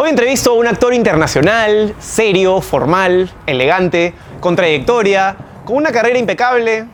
Hoy 0.00 0.10
entrevisto 0.10 0.52
a 0.52 0.54
un 0.54 0.68
actor 0.68 0.94
internacional, 0.94 1.92
serio, 1.98 2.60
formal, 2.60 3.28
elegante, 3.46 4.14
con 4.38 4.54
trayectoria, 4.54 5.34
con 5.64 5.74
una 5.74 5.90
carrera 5.90 6.16
impecable. 6.16 6.86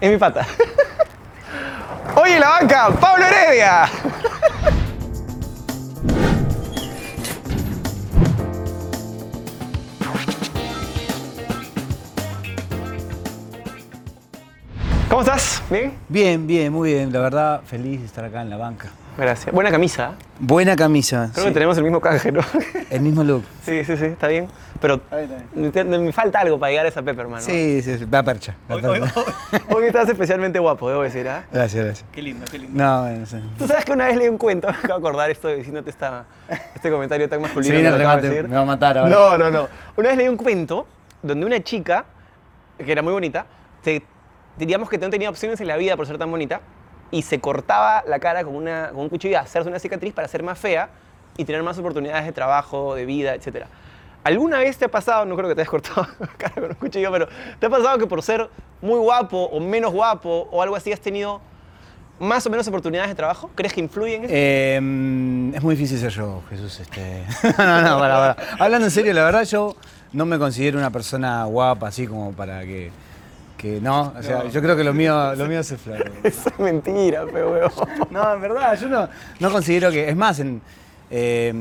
Es 0.00 0.10
mi 0.12 0.16
pata. 0.16 0.46
Hoy 2.14 2.30
en 2.30 2.38
la 2.40 2.50
banca, 2.50 2.90
Pablo 3.00 3.24
Heredia. 3.24 3.90
¿Cómo 15.08 15.22
estás? 15.22 15.60
¿Bien? 15.68 15.98
Bien, 16.08 16.46
bien, 16.46 16.72
muy 16.72 16.92
bien. 16.92 17.12
La 17.12 17.18
verdad, 17.18 17.62
feliz 17.66 17.98
de 17.98 18.06
estar 18.06 18.24
acá 18.24 18.40
en 18.42 18.48
la 18.48 18.56
banca. 18.56 18.88
Gracias. 19.16 19.54
Buena 19.54 19.70
camisa. 19.70 20.12
¿eh? 20.18 20.24
Buena 20.40 20.74
camisa. 20.74 21.30
Creo 21.32 21.44
sí. 21.44 21.50
que 21.50 21.54
tenemos 21.54 21.76
el 21.76 21.84
mismo 21.84 22.00
canje, 22.00 22.32
¿no? 22.32 22.40
El 22.90 23.00
mismo 23.02 23.22
look. 23.24 23.44
Sí, 23.62 23.84
sí, 23.84 23.96
sí, 23.96 24.06
está 24.06 24.26
bien. 24.28 24.48
Pero 24.80 25.00
me, 25.54 25.98
me 25.98 26.12
falta 26.12 26.40
algo 26.40 26.58
para 26.58 26.70
llegar 26.70 26.86
a 26.86 26.88
esa 26.88 27.02
pepe, 27.02 27.20
hermano. 27.20 27.40
Sí, 27.42 27.80
sí, 27.82 27.98
sí. 27.98 28.04
Va 28.06 28.22
percha. 28.24 28.56
va 28.68 28.74
Hoy, 28.76 28.84
hoy- 28.84 29.00
percha. 29.00 29.20
hoy 29.74 29.84
estás 29.84 30.08
especialmente 30.08 30.58
guapo, 30.58 30.88
debo 30.88 31.02
decir, 31.02 31.28
¿ah? 31.28 31.44
Gracias, 31.52 31.84
gracias. 31.84 32.08
Qué 32.10 32.22
lindo, 32.22 32.44
qué 32.50 32.58
lindo. 32.58 32.82
No, 32.82 33.02
bueno, 33.02 33.24
sí. 33.26 33.36
Tú 33.58 33.68
sabes 33.68 33.84
que 33.84 33.92
una 33.92 34.06
vez 34.06 34.16
leí 34.16 34.28
un 34.28 34.38
cuento, 34.38 34.66
me 34.70 34.74
acabo 34.74 34.98
de 35.00 35.06
acordar 35.08 35.30
esto 35.30 35.46
diciéndote 35.48 35.90
esta, 35.90 36.24
este 36.74 36.90
comentario 36.90 37.28
tan 37.28 37.40
masculino. 37.40 37.76
Acabas 37.78 37.92
de 37.92 37.98
remate, 37.98 38.28
decir. 38.28 38.48
me 38.48 38.56
va 38.56 38.62
a 38.62 38.64
matar 38.64 38.98
ahora. 38.98 39.10
No, 39.10 39.38
no, 39.38 39.50
no. 39.50 39.68
Una 39.96 40.08
vez 40.08 40.18
leí 40.18 40.28
un 40.28 40.36
cuento 40.36 40.86
donde 41.22 41.46
una 41.46 41.62
chica, 41.62 42.04
que 42.78 42.90
era 42.90 43.02
muy 43.02 43.12
bonita, 43.12 43.46
se- 43.84 44.02
diríamos 44.58 44.88
que 44.88 44.98
no 44.98 45.08
tenía 45.10 45.30
opciones 45.30 45.60
en 45.60 45.68
la 45.68 45.76
vida 45.76 45.96
por 45.96 46.06
ser 46.08 46.18
tan 46.18 46.30
bonita, 46.30 46.60
y 47.12 47.22
se 47.22 47.38
cortaba 47.38 48.02
la 48.08 48.18
cara 48.18 48.42
con, 48.42 48.56
una, 48.56 48.88
con 48.88 49.00
un 49.00 49.08
cuchillo 49.08 49.32
y 49.32 49.36
hacerse 49.36 49.68
una 49.68 49.78
cicatriz 49.78 50.12
para 50.12 50.26
ser 50.26 50.42
más 50.42 50.58
fea 50.58 50.88
y 51.36 51.44
tener 51.44 51.62
más 51.62 51.78
oportunidades 51.78 52.24
de 52.24 52.32
trabajo, 52.32 52.96
de 52.96 53.04
vida, 53.04 53.34
etc. 53.34 53.66
¿Alguna 54.24 54.58
vez 54.58 54.78
te 54.78 54.86
ha 54.86 54.90
pasado, 54.90 55.24
no 55.26 55.36
creo 55.36 55.48
que 55.48 55.54
te 55.54 55.60
hayas 55.60 55.70
cortado 55.70 56.06
la 56.18 56.26
cara 56.26 56.54
con 56.54 56.64
un 56.64 56.74
cuchillo, 56.74 57.12
pero 57.12 57.28
te 57.60 57.66
ha 57.66 57.70
pasado 57.70 57.98
que 57.98 58.06
por 58.06 58.22
ser 58.22 58.48
muy 58.80 58.98
guapo 58.98 59.36
o 59.36 59.60
menos 59.60 59.92
guapo 59.92 60.48
o 60.50 60.62
algo 60.62 60.74
así 60.74 60.90
has 60.90 61.00
tenido 61.00 61.40
más 62.18 62.46
o 62.46 62.50
menos 62.50 62.66
oportunidades 62.66 63.10
de 63.10 63.14
trabajo? 63.14 63.50
¿Crees 63.54 63.74
que 63.74 63.80
influyen? 63.80 64.24
Eh, 64.28 64.76
es 65.54 65.62
muy 65.62 65.74
difícil 65.74 65.98
ser 65.98 66.10
yo, 66.10 66.42
Jesús. 66.48 66.80
Este... 66.80 67.24
no, 67.58 67.82
no, 67.82 67.98
para, 67.98 68.34
para. 68.34 68.36
Hablando 68.58 68.86
en 68.86 68.90
serio, 68.90 69.12
la 69.12 69.24
verdad, 69.24 69.44
yo 69.44 69.76
no 70.12 70.24
me 70.24 70.38
considero 70.38 70.78
una 70.78 70.90
persona 70.90 71.44
guapa 71.44 71.88
así 71.88 72.06
como 72.06 72.32
para 72.32 72.62
que. 72.62 72.90
Que 73.62 73.80
no, 73.80 74.12
o 74.18 74.22
sea, 74.24 74.48
yo 74.48 74.60
creo 74.60 74.76
que 74.76 74.82
lo 74.82 74.92
mío, 74.92 75.36
lo 75.36 75.46
mío 75.46 75.60
es 75.60 75.70
el 75.70 75.78
flor. 75.78 76.10
Eso 76.24 76.48
es 76.48 76.58
mentira, 76.58 77.24
pero 77.32 77.52
weón. 77.52 77.70
No, 78.10 78.34
en 78.34 78.40
verdad, 78.40 78.76
yo 78.78 78.88
no, 78.88 79.08
no 79.38 79.50
considero 79.52 79.92
que. 79.92 80.08
Es 80.08 80.16
más, 80.16 80.40
en, 80.40 80.60
eh, 81.12 81.54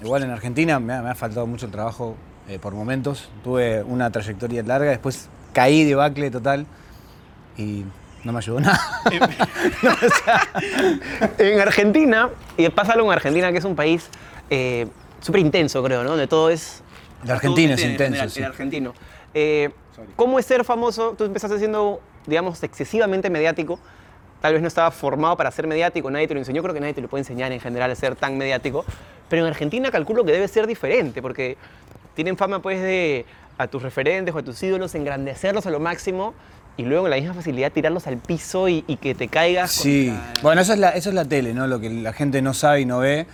igual 0.00 0.22
en 0.22 0.30
Argentina 0.30 0.78
me 0.78 0.94
ha, 0.94 1.02
me 1.02 1.10
ha 1.10 1.16
faltado 1.16 1.48
mucho 1.48 1.66
el 1.66 1.72
trabajo 1.72 2.16
eh, 2.48 2.60
por 2.60 2.74
momentos. 2.74 3.28
Tuve 3.42 3.82
una 3.82 4.08
trayectoria 4.12 4.62
larga, 4.62 4.90
después 4.90 5.28
caí 5.52 5.82
de 5.82 5.96
bacle 5.96 6.30
total 6.30 6.64
y 7.56 7.84
no 8.22 8.32
me 8.32 8.38
ayudó 8.38 8.60
nada. 8.60 8.80
No, 9.82 9.90
o 9.90 10.10
sea, 10.24 10.48
En 11.38 11.60
Argentina, 11.60 12.30
y 12.56 12.68
pasa 12.68 12.92
algo 12.92 13.10
en 13.10 13.16
Argentina 13.16 13.50
que 13.50 13.58
es 13.58 13.64
un 13.64 13.74
país 13.74 14.08
eh, 14.48 14.86
súper 15.20 15.40
intenso, 15.40 15.82
creo, 15.82 16.04
¿no? 16.04 16.10
Donde 16.10 16.28
todo 16.28 16.50
es... 16.50 16.84
El 17.24 17.32
argentino 17.32 17.74
es 17.74 17.82
en 17.82 17.90
intenso, 17.92 18.28
sí. 18.28 18.38
El 18.38 18.46
argentino. 18.46 18.94
Eh, 19.34 19.70
¿Cómo 20.16 20.38
es 20.38 20.46
ser 20.46 20.64
famoso? 20.64 21.14
Tú 21.18 21.24
empezaste 21.24 21.58
siendo, 21.58 22.00
digamos, 22.26 22.62
excesivamente 22.62 23.30
mediático. 23.30 23.78
Tal 24.40 24.52
vez 24.52 24.62
no 24.62 24.68
estaba 24.68 24.90
formado 24.92 25.36
para 25.36 25.50
ser 25.50 25.66
mediático, 25.66 26.10
nadie 26.10 26.28
te 26.28 26.34
lo 26.34 26.40
enseñó. 26.40 26.62
Creo 26.62 26.72
que 26.74 26.80
nadie 26.80 26.94
te 26.94 27.00
lo 27.00 27.08
puede 27.08 27.22
enseñar 27.22 27.50
en 27.50 27.58
general 27.60 27.90
a 27.90 27.94
ser 27.96 28.14
tan 28.14 28.38
mediático. 28.38 28.84
Pero 29.28 29.42
en 29.42 29.48
Argentina 29.48 29.90
calculo 29.90 30.24
que 30.24 30.32
debe 30.32 30.46
ser 30.48 30.66
diferente, 30.66 31.20
porque 31.20 31.56
tienen 32.14 32.36
fama, 32.36 32.62
pues, 32.62 32.80
de 32.80 33.26
a 33.58 33.66
tus 33.66 33.82
referentes 33.82 34.32
o 34.34 34.38
a 34.38 34.42
tus 34.42 34.62
ídolos, 34.62 34.94
engrandecerlos 34.94 35.66
a 35.66 35.70
lo 35.70 35.80
máximo 35.80 36.32
y 36.76 36.84
luego 36.84 37.02
con 37.02 37.10
la 37.10 37.16
misma 37.16 37.34
facilidad 37.34 37.72
tirarlos 37.72 38.06
al 38.06 38.18
piso 38.18 38.68
y, 38.68 38.84
y 38.86 38.96
que 38.98 39.16
te 39.16 39.26
caigas. 39.26 39.72
Sí, 39.72 40.08
contra- 40.16 40.42
bueno, 40.42 40.60
eso 40.60 40.72
es, 40.74 40.78
la, 40.78 40.90
eso 40.90 41.08
es 41.08 41.14
la 41.16 41.24
tele, 41.24 41.52
¿no? 41.54 41.66
Lo 41.66 41.80
que 41.80 41.90
la 41.90 42.12
gente 42.12 42.40
no 42.40 42.54
sabe 42.54 42.82
y 42.82 42.84
no 42.86 43.00
ve. 43.00 43.26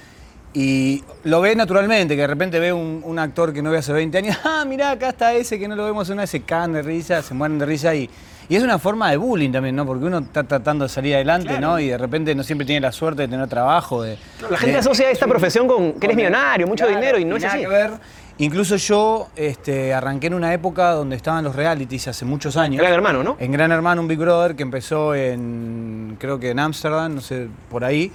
Y 0.56 1.02
lo 1.24 1.40
ve 1.40 1.56
naturalmente, 1.56 2.14
que 2.14 2.20
de 2.22 2.26
repente 2.28 2.60
ve 2.60 2.72
un, 2.72 3.02
un 3.04 3.18
actor 3.18 3.52
que 3.52 3.60
no 3.60 3.70
ve 3.72 3.78
hace 3.78 3.92
20 3.92 4.16
años, 4.18 4.38
ah, 4.44 4.64
mirá, 4.66 4.92
acá 4.92 5.08
está 5.08 5.34
ese 5.34 5.58
que 5.58 5.66
no 5.66 5.74
lo 5.74 5.84
vemos 5.84 6.08
una 6.10 6.22
vez, 6.22 6.30
se 6.30 6.42
cagan 6.42 6.72
de 6.74 6.82
risa, 6.82 7.22
se 7.22 7.34
mueren 7.34 7.58
de 7.58 7.66
risa 7.66 7.92
y, 7.94 8.08
y 8.48 8.54
es 8.54 8.62
una 8.62 8.78
forma 8.78 9.10
de 9.10 9.16
bullying 9.16 9.50
también, 9.50 9.74
¿no? 9.74 9.84
Porque 9.84 10.04
uno 10.04 10.18
está 10.18 10.44
tratando 10.44 10.84
de 10.84 10.88
salir 10.90 11.14
adelante, 11.16 11.58
¿no? 11.58 11.80
Y 11.80 11.88
de 11.88 11.98
repente 11.98 12.34
no 12.36 12.44
siempre 12.44 12.64
tiene 12.66 12.80
la 12.82 12.92
suerte 12.92 13.22
de 13.22 13.28
tener 13.28 13.48
trabajo, 13.48 14.02
de... 14.02 14.16
La 14.48 14.56
gente 14.56 14.74
de- 14.74 14.78
asocia 14.78 15.10
esta 15.10 15.26
profesión 15.26 15.66
con 15.66 15.94
que 15.94 16.06
eres 16.06 16.16
millonario, 16.16 16.66
mucho 16.68 16.84
Claro, 16.84 17.00
dinero 17.00 17.18
y 17.18 17.24
no 17.24 17.36
es 17.36 17.44
así. 17.44 17.58
que 17.58 17.66
ver. 17.66 17.90
Incluso 18.38 18.76
yo 18.76 19.28
este, 19.36 19.92
arranqué 19.94 20.26
en 20.28 20.34
una 20.34 20.52
época 20.52 20.90
donde 20.90 21.16
estaban 21.16 21.42
los 21.42 21.54
realities 21.56 22.08
hace 22.08 22.24
muchos 22.24 22.56
años. 22.56 22.80
Gran 22.80 22.92
hermano, 22.92 23.22
¿no? 23.24 23.36
En 23.40 23.50
Gran 23.52 23.70
Hermano, 23.72 24.00
un 24.02 24.08
Big 24.08 24.18
Brother 24.18 24.54
que 24.56 24.62
empezó 24.64 25.14
en, 25.16 26.16
creo 26.18 26.38
que 26.38 26.50
en 26.50 26.58
Ámsterdam, 26.60 27.14
no 27.16 27.20
sé, 27.20 27.48
por 27.70 27.84
ahí. 27.84 28.10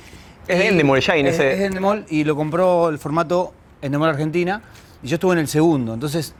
Es 0.49 0.57
de 0.59 0.65
Y- 0.65 0.67
Endemol 0.69 0.99
Shine, 0.99 1.29
es, 1.29 1.35
ese. 1.35 1.53
Es 1.53 1.59
de 1.59 1.65
Endemol 1.65 2.05
y 2.09 2.23
lo 2.23 2.35
compró 2.35 2.89
el 2.89 2.97
formato 2.99 3.53
Endemol 3.81 4.09
Argentina 4.09 4.61
y 5.03 5.07
yo 5.07 5.15
estuve 5.15 5.33
en 5.33 5.39
el 5.39 5.47
segundo. 5.47 5.93
Entonces, 5.93 6.33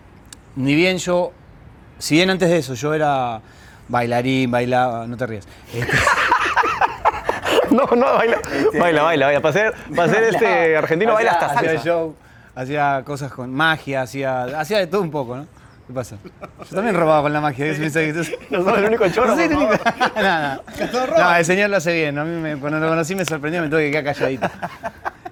ni 0.56 0.76
bien 0.76 0.98
yo, 0.98 1.32
si 2.00 2.16
bien 2.16 2.30
antes 2.30 2.50
de 2.50 2.58
eso 2.58 2.74
yo 2.74 2.94
era 2.94 3.40
bailarín, 3.88 4.52
bailaba, 4.52 5.08
no 5.08 5.16
te 5.16 5.26
rías. 5.28 5.48
Este, 5.74 5.92
No, 7.72 7.86
no, 7.96 8.14
baila, 8.16 8.40
baila, 8.80 9.04
baila, 9.04 9.26
baila. 9.28 9.42
Para 9.42 9.54
ser, 9.54 9.74
para 9.96 10.12
ser 10.12 10.24
este 10.24 10.76
argentino 10.76 11.14
baila 11.14 11.32
hasta 11.34 11.46
hacía 11.46 11.70
salsa. 11.70 11.84
show, 11.86 12.16
hacía 12.56 13.04
cosas 13.06 13.32
con 13.32 13.54
magia, 13.54 14.02
hacía, 14.02 14.44
hacía 14.60 14.80
de 14.80 14.88
todo 14.88 15.02
un 15.02 15.12
poco, 15.12 15.36
¿no? 15.38 15.46
¿Qué 15.90 15.94
pasa? 15.94 16.18
Yo 16.70 16.76
también 16.76 16.94
robaba 16.96 17.24
con 17.24 17.34
la 17.34 17.42
magia. 17.42 17.66
¿qué 17.66 17.74
se 17.74 17.80
piensa 17.80 18.00
que 18.02 18.14
tú- 18.14 18.46
No 18.52 18.64
sos 18.64 18.78
el 18.78 18.86
único 18.86 19.10
chorro, 19.10 19.28
No 19.30 19.36
soy 19.36 19.46
el 19.46 19.56
único. 19.56 19.74
No, 21.18 21.36
el 21.36 21.46
señor 21.46 21.72
lo 21.72 21.78
hace 21.78 21.94
bien. 21.96 22.16
A 22.20 22.24
mí 22.24 22.40
me- 22.40 22.58
cuando 22.58 22.80
lo 22.80 22.90
conocí 22.90 23.16
me 23.16 23.26
sorprendió, 23.26 23.60
me 23.64 23.70
tuve 23.70 23.86
que 23.86 23.92
quedar 24.00 24.04
calladito. 24.14 24.48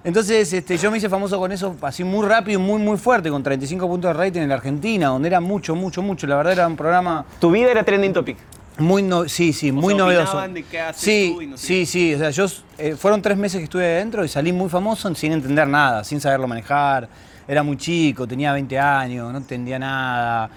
Entonces, 0.02 0.52
este, 0.52 0.76
yo 0.76 0.90
me 0.90 0.98
hice 0.98 1.08
famoso 1.08 1.38
con 1.38 1.52
eso 1.52 1.76
así 1.82 2.02
muy 2.02 2.26
rápido, 2.26 2.58
muy, 2.58 2.80
muy 2.82 2.96
fuerte, 2.98 3.30
con 3.30 3.40
35 3.40 3.86
puntos 3.86 4.08
de 4.08 4.14
rating 4.14 4.40
en 4.40 4.48
la 4.48 4.56
Argentina, 4.56 5.06
donde 5.08 5.28
era 5.28 5.38
mucho, 5.40 5.76
mucho, 5.76 6.02
mucho. 6.02 6.26
La 6.26 6.34
verdad 6.36 6.54
era 6.54 6.66
un 6.66 6.74
programa 6.76 7.24
Tu 7.38 7.52
vida 7.52 7.70
era 7.70 7.84
trending 7.84 8.12
topic. 8.12 8.36
muy, 8.78 9.04
no- 9.04 9.28
sí, 9.28 9.52
sí, 9.52 9.70
muy 9.70 9.94
sea, 9.94 10.02
novedoso. 10.02 10.40
de 10.48 10.62
qué 10.64 10.80
haces 10.80 11.00
sí, 11.02 11.30
tú 11.36 11.42
y 11.42 11.46
no 11.46 11.56
sé 11.56 11.66
sí, 11.68 11.86
sí. 11.86 12.14
O 12.14 12.18
sea, 12.18 12.30
yo 12.30 12.46
eh, 12.78 12.96
fueron 12.98 13.22
tres 13.22 13.36
meses 13.38 13.58
que 13.58 13.64
estuve 13.64 13.84
adentro 13.84 14.24
y 14.24 14.28
salí 14.28 14.52
muy 14.52 14.68
famoso 14.68 15.14
sin 15.14 15.30
entender 15.32 15.68
nada, 15.68 16.02
sin 16.02 16.20
saberlo 16.20 16.48
manejar. 16.48 17.08
Era 17.48 17.62
muy 17.62 17.78
chico, 17.78 18.26
tenía 18.28 18.52
20 18.52 18.78
años, 18.78 19.32
no 19.32 19.38
entendía 19.38 19.78
nada. 19.78 20.50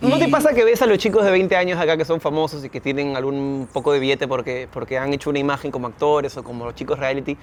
¿No 0.00 0.16
Y- 0.16 0.20
te 0.20 0.28
pasa 0.28 0.54
que 0.54 0.64
ves 0.64 0.80
a 0.80 0.86
los 0.86 0.96
chicos 0.98 1.24
de 1.24 1.32
20 1.32 1.56
años 1.56 1.80
acá 1.80 1.96
que 1.96 2.04
son 2.04 2.20
famosos 2.20 2.64
y 2.64 2.70
que 2.70 2.80
tienen 2.80 3.16
algún 3.16 3.68
poco 3.72 3.92
de 3.92 3.98
billete 3.98 4.28
porque, 4.28 4.68
porque 4.72 4.96
han 4.96 5.12
hecho 5.12 5.30
una 5.30 5.40
imagen 5.40 5.72
como 5.72 5.88
actores 5.88 6.36
o 6.36 6.44
como 6.44 6.64
los 6.64 6.76
chicos 6.76 6.96
reality 7.00 7.36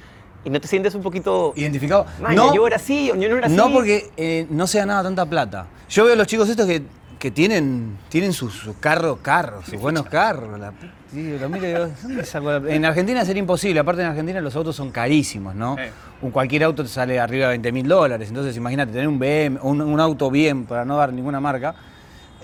y 0.45 0.49
no 0.49 0.61
te 0.61 0.67
sientes 0.69 0.95
un 0.95 1.01
poquito... 1.01 1.51
identificado? 1.57 2.05
"Man, 2.21 2.35
yo 2.53 2.65
era 2.65 2.77
así, 2.77 3.07
yo 3.07 3.15
no 3.15 3.37
era 3.37 3.47
así. 3.47 3.55
No, 3.55 3.69
porque 3.73 4.11
eh, 4.15 4.47
no 4.49 4.65
se 4.67 4.77
ganaba 4.77 5.03
tanta 5.03 5.25
plata. 5.25 5.67
Yo 5.89 6.05
veo 6.05 6.13
a 6.13 6.15
los 6.15 6.27
chicos 6.27 6.47
estos 6.47 6.65
que, 6.65 6.83
que 7.19 7.31
tienen, 7.31 7.97
tienen 8.07 8.31
sus, 8.31 8.53
sus 8.53 8.77
carros, 8.77 9.17
carros, 9.21 9.65
sus 9.65 9.77
buenos 9.81 10.05
carros. 10.09 10.57
la 10.57 10.71
lo 11.15 11.49
miro 11.49 11.65
y 11.65 11.67
digo, 11.67 11.87
¿dónde 12.01 12.23
la- 12.67 12.73
En 12.75 12.85
Argentina 12.85 13.23
sería 13.25 13.39
imposible. 13.39 13.79
Aparte 13.79 14.01
en 14.01 14.07
Argentina 14.09 14.39
los 14.41 14.55
autos 14.55 14.75
son 14.75 14.91
carísimos, 14.91 15.55
¿no? 15.55 15.75
Sí. 15.77 15.83
Un, 16.21 16.31
cualquier 16.31 16.63
auto 16.63 16.83
te 16.83 16.89
sale 16.89 17.19
arriba 17.19 17.45
de 17.45 17.49
20 17.51 17.71
mil 17.71 17.87
dólares. 17.87 18.29
Entonces 18.29 18.55
imagínate, 18.57 18.91
tener 18.91 19.07
un 19.07 19.19
BM, 19.19 19.59
un, 19.61 19.81
un 19.81 19.99
auto 19.99 20.29
bien, 20.31 20.65
para 20.65 20.85
no 20.85 20.97
dar 20.97 21.11
ninguna 21.13 21.39
marca, 21.39 21.75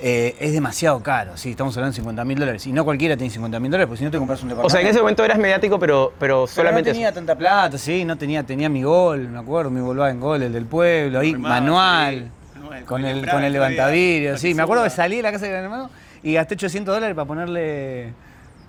eh, 0.04 0.36
es 0.40 0.52
demasiado 0.54 1.02
caro. 1.04 1.38
Sí, 1.38 1.52
estamos 1.52 1.76
hablando 1.78 1.92
de 1.94 1.98
50 1.98 2.26
mil 2.26 2.40
dólares. 2.40 2.66
Y 2.66 2.74
no 2.74 2.84
cualquiera 2.84 3.16
tiene 3.16 3.32
50 3.32 3.60
mil 3.60 3.70
dólares, 3.72 3.88
porque 3.88 4.00
si 4.00 4.06
no 4.06 4.12
te 4.12 4.18
compras 4.18 4.42
un 4.42 4.48
O 4.48 4.50
departamento. 4.50 4.72
sea, 4.72 4.82
en 4.82 4.88
ese 4.88 5.00
momento 5.00 5.24
eras 5.24 5.38
mediático, 5.38 5.78
pero, 5.80 6.14
pero 6.20 6.46
Pero 6.46 6.48
solamente... 6.48 6.90
no 6.90 6.94
tenía 6.94 7.08
eso. 7.10 7.16
tanta 7.16 7.36
plata, 7.38 7.78
sí, 7.78 8.04
no 8.06 8.18
tenía, 8.18 8.44
tenía 8.44 8.68
mi 8.70 8.84
gol, 8.84 9.28
me 9.30 9.40
acuerdo, 9.40 9.70
mi 9.70 9.80
en 9.80 10.20
gol, 10.20 10.42
el 10.44 10.52
del 10.54 10.66
pueblo, 10.66 11.20
ahí, 11.20 11.34
manual, 11.36 12.32
sí. 12.52 12.60
Manual, 12.60 12.86
con 12.86 13.06
el, 13.06 13.20
el 13.20 13.30
con 13.30 13.44
el 13.44 13.54
levantavidrio, 13.54 14.38
sí, 14.38 14.54
me 14.54 14.64
acuerdo 14.64 14.84
que 14.84 14.90
salí 14.90 15.18
de 15.18 15.22
la 15.24 15.32
casa 15.32 15.46
de 15.46 15.52
Gran 15.52 15.64
Hermano 15.66 15.90
y 16.24 16.34
gasté 16.34 16.56
800 16.56 16.94
dólares 16.96 17.16
para 17.16 17.28
ponerle 17.28 18.14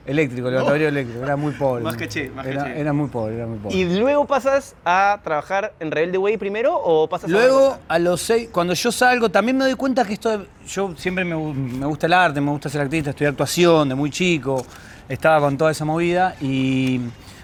eléctrico, 0.04 0.50
levantavidrio 0.50 0.88
eléctrico, 0.88 1.22
era 1.22 1.36
muy 1.36 1.52
pobre. 1.52 1.84
Más 1.84 1.96
caché, 1.96 2.30
más 2.30 2.46
era, 2.46 2.64
caché. 2.64 2.80
era 2.80 2.92
muy 2.92 3.08
pobre, 3.08 3.36
era 3.36 3.46
muy 3.46 3.58
pobre. 3.58 3.76
¿Y 3.76 3.98
luego 3.98 4.26
pasas 4.26 4.74
a 4.84 5.20
trabajar 5.22 5.74
en 5.80 5.90
Rebelde 5.90 6.18
Way 6.18 6.36
primero 6.36 6.76
o 6.76 7.08
pasas 7.08 7.30
Luego, 7.30 7.78
a 7.88 7.98
los 7.98 8.20
seis, 8.20 8.48
cuando 8.52 8.74
yo 8.74 8.90
salgo, 8.90 9.30
también 9.30 9.56
me 9.56 9.64
doy 9.64 9.74
cuenta 9.74 10.04
que 10.04 10.14
esto, 10.14 10.46
yo 10.66 10.94
siempre 10.96 11.24
me, 11.24 11.36
me 11.36 11.86
gusta 11.86 12.06
el 12.06 12.12
arte, 12.12 12.40
me 12.40 12.50
gusta 12.50 12.68
ser 12.68 12.80
artista, 12.80 13.10
estudié 13.10 13.28
actuación 13.28 13.88
de 13.88 13.94
muy 13.94 14.10
chico, 14.10 14.64
estaba 15.08 15.40
con 15.40 15.56
toda 15.56 15.70
esa 15.70 15.84
movida 15.84 16.36
y 16.40 17.00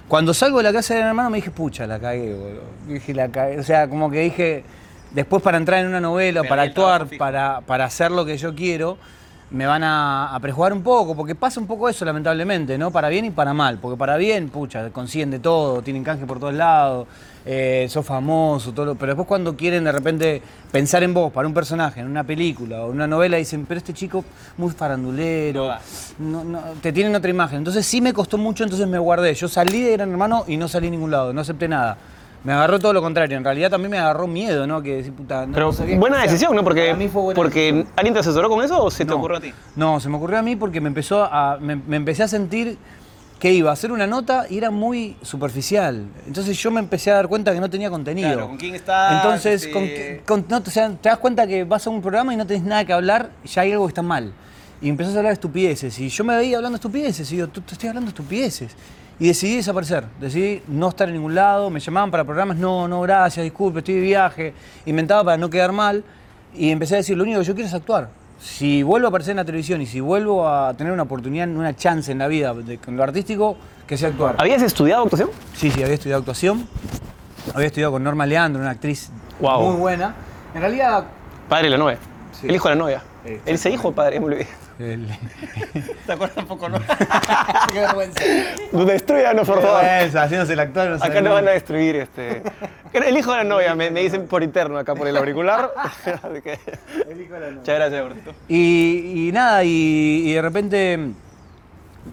cuando 0.09 0.33
salgo 0.33 0.59
de 0.59 0.65
la 0.65 0.73
casa 0.73 0.95
de 0.95 1.03
mi 1.03 1.09
hermano 1.09 1.29
me 1.29 1.37
dije, 1.37 1.51
pucha, 1.51 1.87
la 1.87 2.01
cagué, 2.01 2.33
boludo. 2.33 2.63
Dije, 2.87 3.13
la 3.13 3.29
cagué. 3.29 3.59
O 3.59 3.63
sea, 3.63 3.89
como 3.89 4.11
que 4.11 4.21
dije, 4.21 4.65
después 5.11 5.43
para 5.43 5.59
entrar 5.59 5.81
en 5.81 5.89
una 5.89 6.01
novela, 6.01 6.45
para 6.45 6.63
actuar, 6.63 7.07
para, 7.19 7.61
para 7.61 7.85
hacer 7.85 8.11
lo 8.11 8.25
que 8.25 8.39
yo 8.39 8.55
quiero, 8.55 8.97
me 9.51 9.65
van 9.67 9.83
a, 9.83 10.35
a 10.35 10.41
prejugar 10.41 10.73
un 10.75 10.83
poco, 10.83 11.17
porque 11.17 11.35
pasa 11.35 11.59
un 11.59 11.67
poco 11.67 11.89
eso, 11.89 12.05
lamentablemente, 12.05 12.77
¿no? 12.77 12.91
Para 12.91 13.09
bien 13.09 13.25
y 13.25 13.31
para 13.31 13.55
mal. 13.55 13.79
Porque 13.79 13.97
para 13.97 14.17
bien, 14.17 14.51
pucha, 14.51 14.91
consiguen 14.91 15.31
de 15.31 15.39
todo, 15.39 15.81
tienen 15.83 16.05
canje 16.05 16.27
por 16.27 16.39
todos 16.39 16.53
lados, 16.53 17.07
eh, 17.47 17.87
sos 17.89 18.05
famoso, 18.05 18.73
todo. 18.73 18.85
lo- 18.87 18.95
Pero 18.95 19.13
después 19.13 19.27
cuando 19.27 19.57
quieren 19.57 19.85
de 19.85 19.93
repente 19.93 20.43
pensar 20.71 21.03
en 21.03 21.15
vos 21.15 21.33
para 21.33 21.49
un 21.49 21.55
personaje, 21.55 22.01
en 22.01 22.07
una 22.07 22.25
película 22.25 22.83
o 22.83 22.89
en 22.91 22.97
una 22.97 23.07
novela, 23.07 23.39
dicen, 23.39 23.65
pero 23.67 23.79
este 23.79 23.95
chico 23.95 24.23
muy 24.59 24.71
farandulero, 24.71 25.71
no, 26.19 26.45
no, 26.45 26.61
te 26.83 26.93
tienen 26.93 27.15
otra 27.15 27.31
imagen. 27.31 27.59
Entonces 27.59 27.87
sí 27.87 28.01
me 28.03 28.13
costó 28.13 28.37
mucho, 28.37 28.65
entonces 28.65 28.87
me 28.87 28.99
guardé. 28.99 29.33
Yo 29.35 29.49
salí 29.49 29.81
de 29.83 29.93
Gran 29.93 30.11
Hermano 30.11 30.45
y 30.47 30.59
no 30.59 30.69
salí 30.69 30.89
a 30.89 30.91
ningún 30.91 31.11
lado, 31.11 31.33
no 31.33 31.41
acepté 31.41 31.69
nada. 31.69 31.97
Me 32.45 32.53
agarró 32.53 32.79
todo 32.79 32.93
lo 32.93 33.03
contrario. 33.03 33.37
En 33.37 33.45
realidad 33.45 33.71
también 33.71 33.91
me 33.91 33.99
agarró 33.99 34.27
miedo, 34.27 34.67
¿no? 34.67 34.81
Que 34.81 34.97
decir, 34.97 35.13
puta, 35.13 35.45
no- 35.47 35.53
Pero 35.53 35.73
no 35.73 35.99
buena 35.99 36.23
decisión, 36.23 36.55
¿no? 36.55 36.63
Porque, 36.63 36.95
mí 36.95 37.09
fue 37.09 37.23
buena 37.23 37.37
porque 37.37 37.85
¿alguien 37.97 38.15
te 38.15 38.21
asesoró 38.21 38.49
con 38.49 38.65
eso 38.65 38.83
o 38.83 38.91
se 38.91 39.05
te 39.05 39.11
no. 39.11 39.17
ocurrió 39.17 39.39
a 39.39 39.41
ti? 39.41 39.53
No, 39.77 39.99
se 40.01 40.09
me 40.09 40.17
ocurrió 40.17 40.39
a 40.39 40.43
mí 40.43 40.55
porque 40.57 40.81
me 40.81 40.89
empezó 40.89 41.25
a. 41.25 41.59
Me, 41.61 41.77
me 41.77 41.97
empecé 41.97 42.23
a 42.23 42.29
sentir 42.29 42.79
que 43.41 43.53
iba 43.53 43.71
a 43.71 43.73
hacer 43.73 43.93
una 43.93 44.07
nota 44.07 44.47
y 44.51 44.59
era 44.59 44.71
muy 44.71 45.17
superficial. 45.23 46.07
Entonces 46.27 46.57
yo 46.61 46.71
me 46.71 46.81
empecé 46.81 47.11
a 47.11 47.15
dar 47.15 47.29
cuenta 47.29 47.53
que 47.53 47.61
no 47.61 47.71
tenía 47.71 47.89
contenido. 47.91 48.29
Claro, 48.33 48.49
¿con 48.49 48.57
quién 48.57 48.75
estás? 48.75 49.13
Entonces, 49.15 49.65
Este- 49.65 50.23
con 50.27 50.43
con- 50.43 50.49
no, 50.49 50.59
o 50.67 50.71
sea, 50.71 50.89
te 50.91 51.09
das 51.09 51.19
cuenta 51.19 51.47
que 51.47 51.65
vas 51.65 51.87
a 51.87 51.91
un 51.91 52.01
programa 52.01 52.35
y 52.35 52.37
no 52.37 52.47
tenés 52.47 52.63
nada 52.65 52.85
que 52.85 52.93
hablar, 52.93 53.31
ya 53.45 53.63
hay 53.63 53.73
algo 53.73 53.87
que 53.87 53.91
está 53.91 54.03
mal. 54.03 54.33
Y 54.81 54.89
empezás 54.89 55.15
a 55.15 55.19
hablar 55.19 55.31
de 55.31 55.35
estupideces. 55.35 55.99
Y 55.99 56.09
yo 56.09 56.23
me 56.25 56.37
veía 56.37 56.57
hablando 56.57 56.77
de 56.77 56.81
estupideces. 56.81 57.31
Y 57.33 57.37
digo, 57.37 57.49
tú 57.49 57.61
te 57.63 57.73
estoy 57.75 57.89
hablando 57.89 58.11
de 58.11 58.15
estupideces. 58.17 58.77
Y 59.21 59.27
decidí 59.29 59.57
desaparecer. 59.57 60.05
Decidí 60.21 60.63
no 60.69 60.89
estar 60.91 61.09
en 61.09 61.15
ningún 61.15 61.35
lado. 61.35 61.71
Me 61.71 61.81
llamaban 61.81 62.11
para 62.11 62.25
programas. 62.25 62.57
No, 62.57 62.87
no, 62.87 63.01
gracias, 63.03 63.43
disculpe, 63.45 63.81
estoy 63.81 63.95
de 63.97 64.01
viaje. 64.01 64.55
Inventaba 64.87 65.25
para 65.25 65.37
no 65.37 65.51
quedar 65.51 65.73
mal. 65.73 66.05
Y 66.55 66.71
empecé 66.71 66.95
a 66.95 66.99
decir, 66.99 67.17
lo 67.17 67.25
único 67.25 67.41
que 67.41 67.45
yo 67.45 67.55
quiero 67.55 67.69
es 67.69 67.75
actuar. 67.75 68.09
Si 68.41 68.83
vuelvo 68.85 69.07
a 69.07 69.11
aparecer 69.11 69.33
en 69.33 69.39
la 69.39 69.45
televisión 69.45 69.83
y 69.83 69.87
si 69.87 69.99
vuelvo 70.01 70.49
a 70.49 70.73
tener 70.75 70.93
una 70.93 71.03
oportunidad, 71.03 71.49
una 71.49 71.75
chance 71.75 72.13
en 72.13 72.19
la 72.19 72.29
vida 72.29 72.55
de- 72.55 72.79
con 72.79 72.97
lo 72.97 73.03
artístico, 73.03 73.57
que 73.87 73.97
sea 73.99 74.11
actuar. 74.11 74.37
¿Habías 74.39 74.63
estudiado 74.63 75.03
actuación? 75.03 75.31
Sí, 75.55 75.71
sí, 75.73 75.83
había 75.83 75.95
estudiado 75.95 76.21
actuación. 76.21 76.69
Había 77.55 77.67
estudiado 77.67 77.93
con 77.93 78.05
Norma 78.05 78.27
Leandro, 78.27 78.61
una 78.63 78.71
actriz 78.71 79.11
Guau. 79.41 79.63
muy 79.73 79.77
buena. 79.81 80.15
En 80.55 80.61
realidad, 80.61 81.05
Padre 81.49 81.65
de 81.65 81.71
la 81.71 81.79
novia. 81.79 81.99
Sí. 82.41 82.47
El 82.47 82.55
hijo 82.55 82.69
de 82.69 82.75
la 82.77 82.79
novia. 82.81 83.03
¿Él 83.45 83.59
se 83.59 83.71
hijo 83.71 83.89
o 83.89 83.93
padre? 83.93 84.21
Me 84.21 84.27
olvidé. 84.27 84.47
El- 84.79 85.07
¿Te 86.07 86.13
acuerdas 86.13 86.37
un 86.39 86.47
poco, 86.47 86.69
no? 86.69 86.79
qué 87.73 87.81
vergüenza. 87.81 88.21
No 88.73 88.85
destruyanos, 88.85 89.47
por 89.47 89.61
favor. 89.63 89.83
vergüenza, 89.83 90.23
haciéndose 90.23 90.53
el 90.53 90.61
actor. 90.61 90.89
no 90.91 91.05
Acá 91.05 91.21
nos 91.21 91.33
van 91.35 91.49
a 91.49 91.51
destruir 91.53 91.97
este. 91.97 92.43
El 92.93 93.17
hijo 93.17 93.33
de 93.33 93.39
la 93.39 93.45
novia, 93.45 93.75
me, 93.75 93.91
me 93.91 94.01
dicen 94.01 94.27
por 94.27 94.43
interno 94.43 94.79
acá 94.79 94.95
por 94.95 95.07
el 95.09 95.17
auricular. 95.19 95.71
Así 95.77 96.41
que. 96.43 96.59
Muchas 97.55 97.75
gracias, 97.77 98.03
gordito. 98.03 98.33
Y, 98.49 99.29
y 99.29 99.33
nada, 99.33 99.65
y, 99.65 100.23
y 100.27 100.33
de 100.33 100.43
repente 100.43 100.99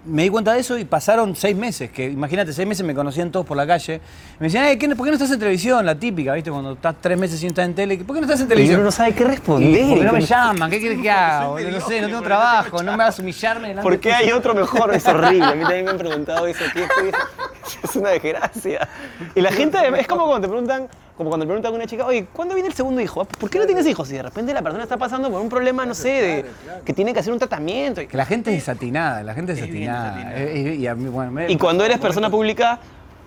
me 0.06 0.24
di 0.24 0.30
cuenta 0.30 0.54
de 0.54 0.60
eso 0.60 0.78
y 0.78 0.86
pasaron 0.86 1.36
seis 1.36 1.56
meses, 1.56 1.90
que 1.92 2.06
imagínate, 2.06 2.52
seis 2.54 2.68
meses 2.68 2.86
me 2.86 2.94
conocían 2.94 3.32
todos 3.32 3.46
por 3.46 3.56
la 3.56 3.66
calle. 3.66 4.02
Me 4.40 4.48
decían, 4.48 4.66
"Ay, 4.66 4.78
¿qué- 4.78 4.88
¿por 4.96 5.06
qué 5.06 5.12
no 5.12 5.14
estás 5.14 5.32
en 5.32 5.40
televisión? 5.40 5.86
La 5.86 5.96
típica, 5.96 6.34
¿viste? 6.34 6.52
Cuando 6.52 6.74
estás 6.74 6.96
tres 7.02 7.18
meses 7.18 7.40
sin 7.40 7.50
estar 7.50 7.66
en 7.66 7.74
tele, 7.76 7.98
¿por 8.00 8.16
qué 8.16 8.22
no 8.22 8.26
estás 8.28 8.40
en 8.42 8.46
Y 8.48 8.50
televisión? 8.50 8.80
uno 8.80 8.86
no 8.86 8.92
sabe 8.92 9.14
qué 9.14 9.24
Y, 9.24 9.28
responder. 9.28 9.80
¿Por 9.88 9.98
qué 10.00 10.04
no 10.06 10.14
me 10.14 10.20
¿Cómo- 10.20 10.28
llaman? 10.28 10.70
¿Qué 10.72 10.80
quieres 10.80 11.02
que 11.02 11.10
haga? 11.12 11.46
No 11.48 11.82
sé, 11.88 12.02
no 12.02 12.08
tengo 12.08 12.22
trabajo, 12.22 12.84
no 12.84 12.92
me 12.92 12.98
vas 12.98 13.18
a 13.18 13.22
humillarme 13.22 13.68
delante 13.70 13.90
¿Por 13.90 14.00
qué 14.00 14.14
hay 14.14 14.32
otro 14.32 14.54
mejor? 14.54 14.94
Es 14.94 15.06
horrible. 15.08 15.46
A 15.46 15.56
mí 15.56 15.62
también 15.64 15.86
me 15.86 15.92
han 15.92 15.98
preguntado 15.98 16.48
eso. 16.48 16.64
¿Qué 16.74 16.84
es? 16.84 17.90
Es 17.90 17.96
una 17.96 18.10
desgracia. 18.10 18.88
Y 19.36 19.42
la 19.42 19.52
gente, 19.52 19.78
es 20.00 20.08
como 20.08 20.26
cuando 20.28 20.48
te 20.48 20.52
preguntan, 20.52 20.88
como 21.18 21.30
cuando 21.30 21.46
te 21.46 21.48
preguntan 21.48 21.72
a 21.72 21.76
una 21.76 21.88
chica, 21.88 22.06
oye, 22.06 22.26
¿cuándo 22.34 22.54
viene 22.56 22.68
el 22.70 22.76
segundo 22.76 23.00
hijo? 23.00 23.22
Ah, 23.22 23.28
¿Por 23.40 23.50
qué 23.50 23.58
no 23.58 23.66
tienes 23.66 23.86
hijos? 23.88 24.10
Y 24.12 24.16
de 24.16 24.24
repente 24.24 24.54
la 24.54 24.62
persona 24.62 24.84
está 24.84 24.98
pasando 24.98 25.32
por 25.32 25.40
un 25.40 25.48
problema, 25.50 25.86
no 25.86 25.94
sé, 25.94 26.10
de, 26.10 26.46
que 26.84 26.94
tiene 26.94 27.14
que 27.14 27.20
hacer 27.20 27.32
un 27.32 27.40
tratamiento. 27.40 28.06
Que 28.06 28.18
la 28.18 28.26
gente 28.26 28.50
es 28.52 28.58
desatinada, 28.58 29.24
la 29.24 29.34
gente 29.34 29.54
es 29.54 29.60
desatinada. 29.62 30.34
Eh, 30.36 30.72
eh, 30.72 30.76
Y, 30.76 30.88
a 30.88 30.96
mí, 30.96 31.08
bueno, 31.10 31.32
me- 31.32 31.50
Y 31.50 31.58
cuando 31.58 31.86
eres 31.86 32.00
persona 32.00 32.30
pública, 32.30 32.80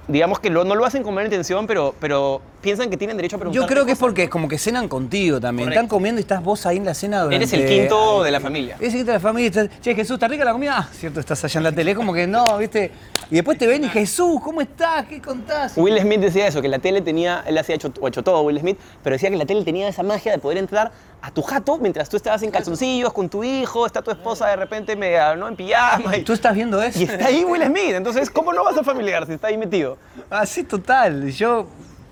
digamos 0.06 0.38
que 0.40 0.50
lo- 0.50 0.64
no 0.64 0.74
lo 0.74 0.84
hacen 0.84 1.02
con 1.02 1.14
mala 1.14 1.26
intención, 1.26 1.66
pero, 1.66 1.94
pero 1.98 2.42
piensan 2.60 2.90
que 2.90 2.96
tienen 2.98 3.16
derecho 3.16 3.36
a 3.36 3.38
preguntar. 3.38 3.62
Yo 3.62 3.66
creo 3.66 3.86
que 3.86 3.92
es 3.92 3.98
porque 3.98 4.24
es 4.24 4.30
como 4.30 4.48
que 4.48 4.58
cenan 4.58 4.86
contigo 4.88 5.40
también. 5.40 5.68
Correcto. 5.68 5.80
Están 5.84 5.88
comiendo 5.88 6.18
y 6.20 6.22
estás 6.22 6.42
vos 6.42 6.66
ahí 6.66 6.76
en 6.76 6.84
la 6.84 6.92
cena 6.94 7.22
durante... 7.22 7.36
Eres 7.36 7.52
el 7.54 7.66
quinto 7.66 8.22
de 8.22 8.30
la 8.30 8.40
familia. 8.40 8.76
Eres 8.78 8.92
el 8.92 8.98
quinto 8.98 9.12
de 9.12 9.16
la 9.18 9.20
familia. 9.20 9.44
y 9.46 9.48
estás, 9.48 9.80
che, 9.80 9.94
Jesús, 9.94 10.14
¿está 10.14 10.28
rica 10.28 10.44
la 10.44 10.52
comida? 10.52 10.74
Ah, 10.78 10.88
cierto, 10.92 11.20
estás 11.20 11.42
allá 11.44 11.58
en 11.58 11.64
la 11.64 11.72
tele. 11.72 11.92
Es 11.92 11.96
como 11.96 12.12
que 12.12 12.26
no, 12.26 12.58
¿viste? 12.58 12.90
Y 13.30 13.34
después 13.34 13.58
te 13.58 13.66
ven 13.66 13.84
y 13.84 13.88
Jesús, 13.88 14.40
¿cómo 14.42 14.62
estás? 14.62 15.04
¿Qué 15.06 15.20
contás? 15.20 15.76
Will 15.76 15.98
Smith 16.00 16.20
decía 16.20 16.46
eso, 16.46 16.62
que 16.62 16.68
la 16.68 16.78
tele 16.78 17.02
tenía, 17.02 17.44
él 17.46 17.58
hacía 17.58 17.74
hecho, 17.74 17.92
hecho 18.06 18.22
todo 18.22 18.40
Will 18.40 18.58
Smith, 18.58 18.78
pero 19.04 19.14
decía 19.14 19.28
que 19.28 19.36
la 19.36 19.44
tele 19.44 19.64
tenía 19.64 19.86
esa 19.86 20.02
magia 20.02 20.32
de 20.32 20.38
poder 20.38 20.56
entrar 20.56 20.92
a 21.20 21.30
tu 21.30 21.42
jato 21.42 21.76
mientras 21.76 22.08
tú 22.08 22.16
estabas 22.16 22.42
en 22.42 22.50
calzoncillos 22.50 23.12
con 23.12 23.28
tu 23.28 23.44
hijo, 23.44 23.84
está 23.84 24.00
tu 24.00 24.10
esposa 24.10 24.48
de 24.48 24.56
repente 24.56 24.96
media, 24.96 25.36
¿no? 25.36 25.46
en 25.46 25.56
pijama 25.56 26.16
y, 26.16 26.22
¿Tú 26.22 26.32
estás 26.32 26.54
viendo 26.54 26.82
eso? 26.82 26.98
y 26.98 27.02
está 27.02 27.26
ahí 27.26 27.44
Will 27.44 27.62
Smith. 27.64 27.94
Entonces, 27.94 28.30
¿cómo 28.30 28.52
no 28.54 28.64
vas 28.64 28.78
a 28.78 28.82
familiar 28.82 29.26
si 29.26 29.32
está 29.32 29.48
ahí 29.48 29.58
metido? 29.58 29.98
Así 30.30 30.64
total. 30.64 31.30
Yo 31.30 31.66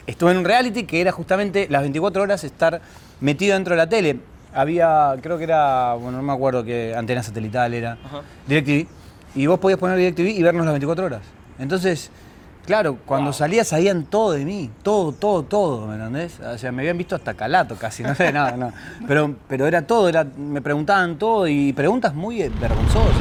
estuve 0.07 0.33
en 0.33 0.39
un 0.39 0.45
reality 0.45 0.85
que 0.85 1.01
era 1.01 1.13
justamente 1.13 1.67
las 1.71 1.81
24 1.81 2.23
horas 2.23 2.45
estar 2.45 2.83
metido 3.21 3.55
dentro 3.55 3.73
de 3.73 3.79
la 3.79 3.89
tele. 3.89 4.21
Había, 4.53 5.15
creo 5.23 5.39
que 5.39 5.45
era, 5.45 5.95
bueno, 5.95 6.19
no 6.19 6.23
me 6.23 6.33
acuerdo 6.33 6.63
qué 6.63 6.95
antena 6.95 7.23
satelital 7.23 7.73
era, 7.73 7.97
DirecTV. 8.47 8.87
Y 9.37 9.47
vos 9.47 9.59
podías 9.59 9.79
poner 9.79 9.99
DirecTV 9.99 10.29
y 10.29 10.43
vernos 10.43 10.65
las 10.65 10.73
24 10.73 11.05
horas. 11.05 11.21
Entonces, 11.59 12.11
claro, 12.65 12.97
cuando 13.05 13.35
salía 13.35 13.65
sabían 13.65 14.05
todo 14.05 14.33
de 14.33 14.47
mí, 14.47 14.71
todo, 14.83 15.13
todo, 15.13 15.43
todo, 15.43 15.87
¿me 15.87 15.97
entendés? 15.97 16.41
O 16.41 16.57
sea, 16.57 16.73
me 16.73 16.81
habían 16.81 16.97
visto 16.97 17.15
hasta 17.15 17.35
calato 17.35 17.77
casi, 17.77 18.03
no 18.03 18.15
sé, 18.17 18.33
nada, 18.33 18.53
no. 18.57 18.73
Pero, 19.07 19.37
pero 19.47 19.67
era 19.67 19.87
todo, 19.87 20.09
era, 20.09 20.25
me 20.25 20.63
preguntaban 20.63 21.19
todo 21.19 21.47
y 21.47 21.75
preguntas 21.75 22.15
muy 22.15 22.41
eh, 22.41 22.51
vergonzosas. 22.59 23.13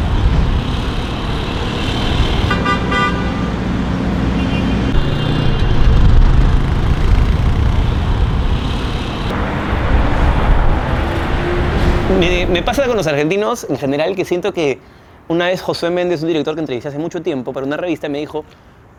Me, 12.17 12.45
me 12.45 12.63
pasa 12.63 12.88
con 12.88 12.95
los 12.95 13.06
argentinos 13.06 13.67
en 13.69 13.77
general 13.77 14.15
que 14.15 14.23
siento 14.23 14.53
que 14.53 14.79
una 15.27 15.45
vez 15.48 15.62
Josué 15.62 15.89
Méndez, 15.89 16.22
un 16.22 16.27
director 16.27 16.54
que 16.56 16.62
entrevisté 16.62 16.89
hace 16.89 16.98
mucho 17.00 17.22
tiempo 17.22 17.51
para 17.54 17.66
una 17.66 17.77
revista, 17.77 18.10
me 18.10 18.19
dijo, 18.19 18.45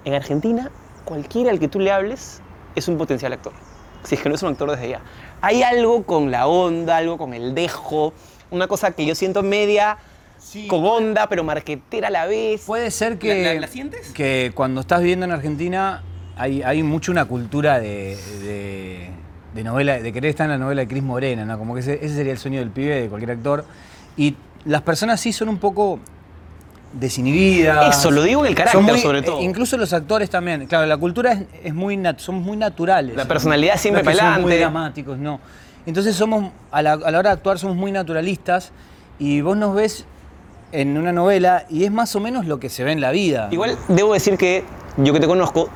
en 0.04 0.14
Argentina 0.14 0.70
cualquiera 1.04 1.50
al 1.50 1.58
que 1.60 1.68
tú 1.68 1.78
le 1.80 1.90
hables 1.92 2.40
es 2.74 2.88
un 2.88 2.98
potencial 2.98 3.32
actor, 3.32 3.52
si 4.02 4.16
es 4.16 4.20
que 4.22 4.28
no 4.28 4.34
es 4.34 4.42
un 4.42 4.50
actor 4.50 4.70
desde 4.70 4.88
ya. 4.90 5.00
Hay 5.40 5.62
algo 5.62 6.04
con 6.04 6.30
la 6.30 6.46
onda, 6.46 6.96
algo 6.96 7.16
con 7.18 7.32
el 7.34 7.54
dejo, 7.54 8.12
una 8.50 8.66
cosa 8.66 8.90
que 8.92 9.06
yo 9.06 9.14
siento 9.14 9.42
media 9.42 9.98
con 10.68 10.84
onda, 10.84 11.28
pero 11.28 11.42
marquetera 11.44 12.08
a 12.08 12.10
la 12.10 12.26
vez. 12.26 12.62
Puede 12.66 12.90
ser 12.90 13.18
que, 13.18 13.42
¿La- 13.44 13.54
la- 13.54 13.60
la 13.60 13.66
sientes? 13.68 14.12
que 14.12 14.52
cuando 14.54 14.80
estás 14.80 15.00
viviendo 15.00 15.24
en 15.26 15.32
Argentina 15.32 16.02
hay, 16.36 16.62
hay 16.62 16.82
mucho 16.82 17.10
una 17.12 17.24
cultura 17.24 17.78
de, 17.80 18.16
de- 18.42 19.10
de 19.54 19.64
novela, 19.64 19.98
de 19.98 20.12
querer 20.12 20.30
estar 20.30 20.44
en 20.44 20.50
la 20.50 20.58
novela 20.58 20.82
de 20.82 20.88
Cris 20.88 21.02
Morena, 21.02 21.44
¿no? 21.46 21.58
Como 21.58 21.72
que 21.74 21.80
ese, 21.80 21.94
ese 22.04 22.14
sería 22.14 22.32
el 22.32 22.38
sueño 22.38 22.58
del 22.60 22.70
pibe 22.70 23.00
de 23.00 23.08
cualquier 23.08 23.30
actor. 23.30 23.64
Y 24.16 24.36
las 24.66 24.82
personas 24.82 25.18
sí 25.20 25.32
son 25.32 25.48
un 25.48 25.56
poco 25.58 25.98
desinhibidas. 26.98 27.98
Eso, 27.98 28.10
lo 28.10 28.22
digo 28.22 28.40
en 28.44 28.48
el 28.48 28.54
carácter, 28.54 28.82
muy- 28.82 28.98
sobre 29.00 29.22
todo. 29.22 29.40
eh, 29.40 29.44
Incluso 29.44 29.76
los 29.76 29.92
actores 29.92 30.30
también. 30.30 30.66
Claro, 30.66 30.86
la 30.86 30.96
cultura 30.96 31.32
es, 31.32 31.42
es 31.64 31.74
muy 31.74 31.96
nat- 31.96 32.18
somos 32.18 32.42
muy 32.42 32.56
naturales. 32.56 33.16
La 33.16 33.26
personalidad 33.26 33.76
siempre 33.78 34.02
No 34.02 34.10
es 34.10 34.16
que 34.16 34.20
para 34.22 34.34
somos 34.34 34.48
muy 34.50 34.56
dramáticos, 34.58 35.18
no. 35.18 35.40
Entonces 35.86 36.16
somos, 36.16 36.50
a 36.70 36.82
la, 36.82 36.92
a 36.94 37.10
la 37.10 37.18
hora 37.18 37.30
de 37.30 37.34
actuar 37.34 37.58
somos 37.58 37.76
muy 37.76 37.92
naturalistas 37.92 38.72
y 39.18 39.40
vos 39.40 39.56
nos 39.56 39.74
ves 39.74 40.04
en 40.72 40.98
una 40.98 41.12
novela 41.12 41.64
y 41.70 41.84
es 41.84 41.92
más 41.92 42.16
o 42.16 42.20
menos 42.20 42.46
lo 42.46 42.58
que 42.58 42.68
se 42.68 42.82
ve 42.82 42.92
en 42.92 43.00
la 43.00 43.12
vida. 43.12 43.48
Igual 43.52 43.76
debo 43.88 44.12
decir 44.14 44.36
que 44.36 44.64
yo 44.96 45.12
que 45.12 45.20
te 45.20 45.26
conozco, 45.28 45.68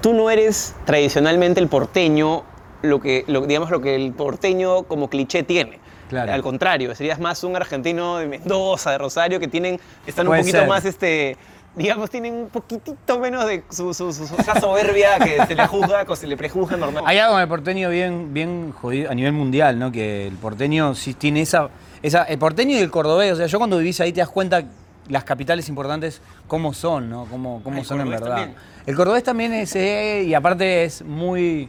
tú 0.00 0.14
no 0.14 0.30
eres 0.30 0.74
tradicionalmente 0.86 1.60
el 1.60 1.68
porteño, 1.68 2.44
lo 2.82 3.00
que, 3.00 3.24
lo, 3.26 3.42
digamos 3.46 3.70
lo 3.70 3.80
que 3.82 3.94
el 3.94 4.12
porteño 4.12 4.84
como 4.84 5.10
cliché 5.10 5.42
tiene. 5.42 5.78
Claro. 6.08 6.32
Al 6.32 6.42
contrario, 6.42 6.94
serías 6.94 7.18
más 7.20 7.44
un 7.44 7.54
argentino 7.56 8.16
de 8.18 8.26
Mendoza, 8.26 8.90
de 8.92 8.98
Rosario, 8.98 9.38
que 9.40 9.48
tienen, 9.48 9.78
están 10.06 10.26
un 10.28 10.36
poquito 10.36 10.58
ser. 10.58 10.68
más, 10.68 10.84
este, 10.84 11.36
digamos, 11.76 12.08
tienen 12.10 12.34
un 12.34 12.48
poquitito 12.48 13.18
menos 13.18 13.46
de 13.46 13.62
su, 13.70 13.92
su, 13.94 14.12
su- 14.12 14.26
su- 14.26 14.34
esa 14.36 14.58
soberbia 14.60 15.18
que 15.18 15.44
se 15.46 15.54
le 15.54 15.66
juzga, 15.66 16.04
que 16.04 16.16
se 16.16 16.26
le 16.26 16.36
prejuzga 16.36 16.76
normal. 16.76 17.04
Hay 17.06 17.18
algo 17.18 17.36
en 17.36 17.42
el 17.42 17.48
porteño 17.48 17.90
bien, 17.90 18.32
bien 18.32 18.72
jodido 18.72 19.10
a 19.10 19.14
nivel 19.14 19.32
mundial, 19.32 19.78
¿no? 19.78 19.92
Que 19.92 20.26
el 20.26 20.36
porteño 20.36 20.94
sí 20.94 21.14
tiene 21.14 21.42
esa, 21.42 21.68
esa. 22.02 22.24
El 22.24 22.38
porteño 22.38 22.74
y 22.76 22.78
el 22.78 22.90
cordobés, 22.90 23.32
o 23.32 23.36
sea, 23.36 23.46
yo 23.46 23.58
cuando 23.58 23.78
vivís 23.78 24.00
ahí 24.00 24.12
te 24.12 24.20
das 24.20 24.28
cuenta 24.30 24.62
las 25.08 25.24
capitales 25.24 25.68
importantes 25.68 26.20
cómo 26.46 26.72
son, 26.74 27.08
¿no? 27.10 27.26
Cómo, 27.30 27.60
cómo 27.62 27.78
el 27.78 27.84
son 27.84 28.00
en 28.00 28.06
cordobés 28.06 28.20
verdad. 28.22 28.36
también. 28.36 28.58
El 28.86 28.96
cordobés 28.96 29.22
también 29.24 29.52
es, 29.52 29.76
eh, 29.76 30.22
y 30.26 30.34
aparte 30.34 30.84
es 30.84 31.02
muy 31.02 31.68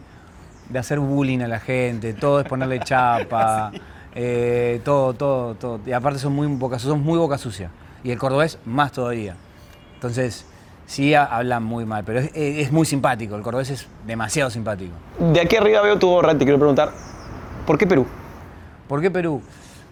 de 0.69 0.79
hacer 0.79 1.00
bullying 1.00 1.39
a 1.41 1.48
la 1.48 1.60
gente, 1.60 2.13
todo 2.13 2.39
es 2.41 2.48
ponerle 2.48 2.79
chapa, 2.79 3.72
eh, 4.16 4.82
todo, 4.84 5.13
todo, 5.13 5.56
todo. 5.56 5.80
Y 5.86 5.92
aparte 5.92 6.20
son 6.20 6.34
muy 6.34 6.48
boca, 6.48 6.80
son 6.80 7.01
muy 7.04 7.18
boca 7.18 7.38
sucia. 7.38 7.70
Y 8.04 8.12
el 8.12 8.18
cordobés 8.18 8.58
más 8.66 8.92
todavía. 8.92 9.36
Entonces, 9.96 10.46
sí 10.86 11.13
ha- 11.13 11.25
hablan 11.25 11.63
muy 11.63 11.86
mal, 11.86 12.04
pero 12.04 12.20
es, 12.20 12.32
es 12.34 12.72
muy 12.72 12.86
simpático, 12.86 13.36
el 13.36 13.42
cordobés 13.42 13.70
es 13.70 13.88
demasiado 14.08 14.50
simpático. 14.50 14.94
De 15.20 15.42
aquí 15.42 15.56
arriba 15.58 15.82
veo 15.82 16.00
tu 16.00 16.08
gorra, 16.10 16.32
te 16.38 16.46
quiero 16.46 16.58
preguntar, 16.58 16.92
¿por 17.68 17.78
qué 17.78 17.86
Perú? 17.86 18.06
¿Por 18.88 19.01
qué 19.01 19.12
Perú? 19.12 19.42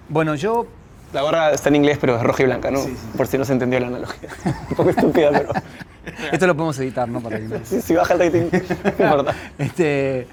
Bueno, 0.09 0.35
yo 0.35 0.65
La 1.13 1.21
gorra 1.21 1.51
está 1.51 1.69
en 1.69 1.75
inglés, 1.77 1.97
pero 2.01 2.15
es 2.17 2.23
roja 2.23 2.43
y 2.43 2.45
blanca, 2.47 2.71
¿no? 2.71 2.79
Por 3.15 3.27
si 3.27 3.37
no 3.37 3.45
se 3.45 3.53
entendió 3.53 3.79
la 3.79 3.87
analogía. 3.87 4.29
Un 4.69 4.75
poco 4.75 4.89
estúpida, 4.89 5.29
pero. 5.31 5.49
Esto 6.31 6.47
lo 6.47 6.55
podemos 6.55 6.79
editar, 6.79 7.07
¿no? 7.09 7.19
Para 7.21 7.37
que 7.37 7.59
Sí, 7.65 7.81
si 7.81 7.93
baja 7.95 8.13
el 8.13 8.19
rating, 8.19 8.49
no 8.97 9.05
importa. 9.05 9.33
Este, 9.57 10.27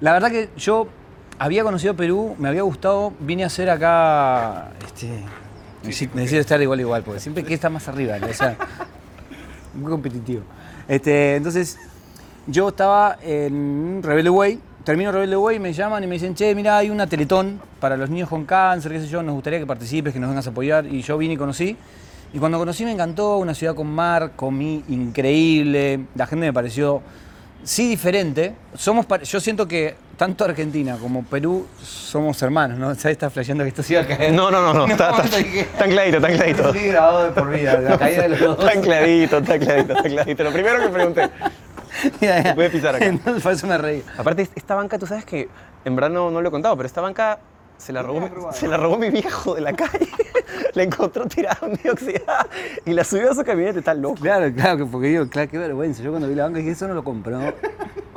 la 0.00 0.12
verdad 0.12 0.30
que 0.30 0.48
yo 0.56 0.86
había 1.40 1.64
conocido 1.64 1.96
Perú, 1.96 2.36
me 2.38 2.50
había 2.50 2.60
gustado, 2.60 3.14
vine 3.18 3.44
a 3.44 3.46
hacer 3.46 3.70
acá. 3.70 4.68
Este, 4.86 5.08
necesito, 5.82 6.14
necesito 6.14 6.40
estar 6.42 6.60
igual 6.60 6.78
igual, 6.80 7.02
porque 7.02 7.18
siempre 7.18 7.42
que 7.42 7.54
está 7.54 7.70
más 7.70 7.88
arriba, 7.88 8.18
¿no? 8.18 8.26
o 8.26 8.34
sea, 8.34 8.58
muy 9.74 9.90
competitivo. 9.90 10.42
Este, 10.86 11.36
entonces, 11.36 11.78
yo 12.46 12.68
estaba 12.68 13.16
en 13.22 14.02
Rebelde 14.02 14.28
Way, 14.28 14.60
termino 14.84 15.12
Rebelde 15.12 15.38
Way, 15.38 15.58
me 15.60 15.72
llaman 15.72 16.04
y 16.04 16.06
me 16.06 16.16
dicen, 16.16 16.34
che, 16.34 16.54
mira, 16.54 16.76
hay 16.76 16.90
una 16.90 17.06
teletón 17.06 17.58
para 17.80 17.96
los 17.96 18.10
niños 18.10 18.28
con 18.28 18.44
cáncer, 18.44 18.92
qué 18.92 19.00
sé 19.00 19.08
yo, 19.08 19.22
nos 19.22 19.34
gustaría 19.34 19.58
que 19.58 19.66
participes, 19.66 20.12
que 20.12 20.20
nos 20.20 20.28
vengas 20.28 20.46
a 20.46 20.50
apoyar. 20.50 20.84
Y 20.84 21.00
yo 21.00 21.16
vine 21.16 21.34
y 21.34 21.36
conocí. 21.38 21.74
Y 22.34 22.38
cuando 22.38 22.58
conocí 22.58 22.84
me 22.84 22.92
encantó, 22.92 23.38
una 23.38 23.54
ciudad 23.54 23.74
con 23.74 23.86
mar, 23.86 24.32
comí 24.36 24.84
increíble, 24.90 26.00
la 26.14 26.26
gente 26.26 26.44
me 26.44 26.52
pareció, 26.52 27.00
sí, 27.62 27.88
diferente. 27.88 28.54
Somos, 28.74 29.06
yo 29.24 29.40
siento 29.40 29.66
que 29.66 29.96
tanto 30.20 30.44
Argentina 30.44 30.98
como 31.00 31.24
Perú 31.24 31.66
somos 31.82 32.42
hermanos, 32.42 32.78
¿no? 32.78 32.94
¿Sabes? 32.94 33.12
Está 33.12 33.30
flasheando 33.30 33.64
que 33.64 33.68
esto 33.68 33.82
se 33.82 33.94
iba 33.94 34.02
a 34.02 34.06
caer. 34.06 34.34
No, 34.34 34.50
no, 34.50 34.60
no, 34.60 34.74
no. 34.74 34.86
Está, 34.92 35.12
está, 35.22 35.78
tan 35.78 35.90
clarito, 35.90 36.20
tan 36.20 36.34
clarito. 36.36 36.74
Sí, 36.74 36.88
grabado 36.88 37.24
de 37.24 37.30
por 37.30 37.50
vida, 37.50 37.80
la 37.80 37.96
caída 37.96 38.22
de 38.24 38.28
los 38.28 38.38
dos. 38.38 38.58
Tan 38.58 38.82
clarito, 38.82 39.42
tan 39.42 39.58
clarito, 39.58 39.94
tan 39.94 40.02
clarito. 40.12 40.44
Lo 40.44 40.52
primero 40.52 40.78
que 40.82 40.88
pregunté. 40.90 41.30
Ya, 42.20 42.42
ya. 42.42 42.54
puede 42.54 42.68
pisar 42.68 42.94
acá. 42.94 43.04
Entonces, 43.06 43.42
por 43.42 43.52
eso 43.52 43.66
me 43.66 43.76
reí. 43.78 44.04
Aparte, 44.18 44.46
esta 44.54 44.74
banca, 44.74 44.98
tú 44.98 45.06
sabes 45.06 45.24
que 45.24 45.48
en 45.86 45.96
verdad 45.96 46.10
no, 46.10 46.30
no 46.30 46.42
lo 46.42 46.48
he 46.48 46.50
contado, 46.52 46.76
pero 46.76 46.86
esta 46.86 47.00
banca 47.00 47.38
se 47.78 47.92
la 47.92 48.02
robó, 48.02 48.20
mi- 48.20 48.28
se 48.52 48.68
la 48.68 48.76
robó 48.76 48.98
mi 48.98 49.08
viejo 49.08 49.54
de 49.54 49.62
la 49.62 49.72
calle. 49.72 50.06
la 50.74 50.82
encontró 50.82 51.24
tirada 51.26 51.58
día 51.82 51.92
oxidada 51.92 52.46
y 52.84 52.92
la 52.92 53.04
subió 53.04 53.32
a 53.32 53.34
su 53.34 53.42
camioneta, 53.42 53.78
está 53.78 53.94
loco. 53.94 54.16
Claro, 54.20 54.52
claro, 54.54 54.76
que 54.76 54.84
porque 54.84 55.08
digo, 55.08 55.28
claro, 55.30 55.48
qué 55.50 55.56
vergüenza. 55.58 56.02
Yo 56.02 56.10
cuando 56.10 56.28
vi 56.28 56.34
la 56.34 56.44
banca 56.44 56.58
dije, 56.58 56.72
eso 56.72 56.86
no 56.86 56.94
lo 56.94 57.02
compró 57.02 57.40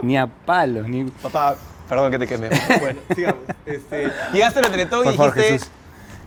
ni 0.04 0.18
a 0.18 0.28
palos, 0.28 0.88
ni... 0.88 1.06
Papá, 1.06 1.56
perdón 1.90 2.12
que 2.12 2.20
te 2.20 2.28
quemé. 2.28 2.50
Bueno, 2.80 3.00
sigamos. 3.16 3.42
Este, 3.66 4.10
llegaste 4.34 4.60
a 4.60 4.62
la 4.64 4.70
Teletón 4.70 5.08
y 5.08 5.16
favor, 5.16 5.34
dijiste, 5.34 5.54
Jesús. 5.54 5.70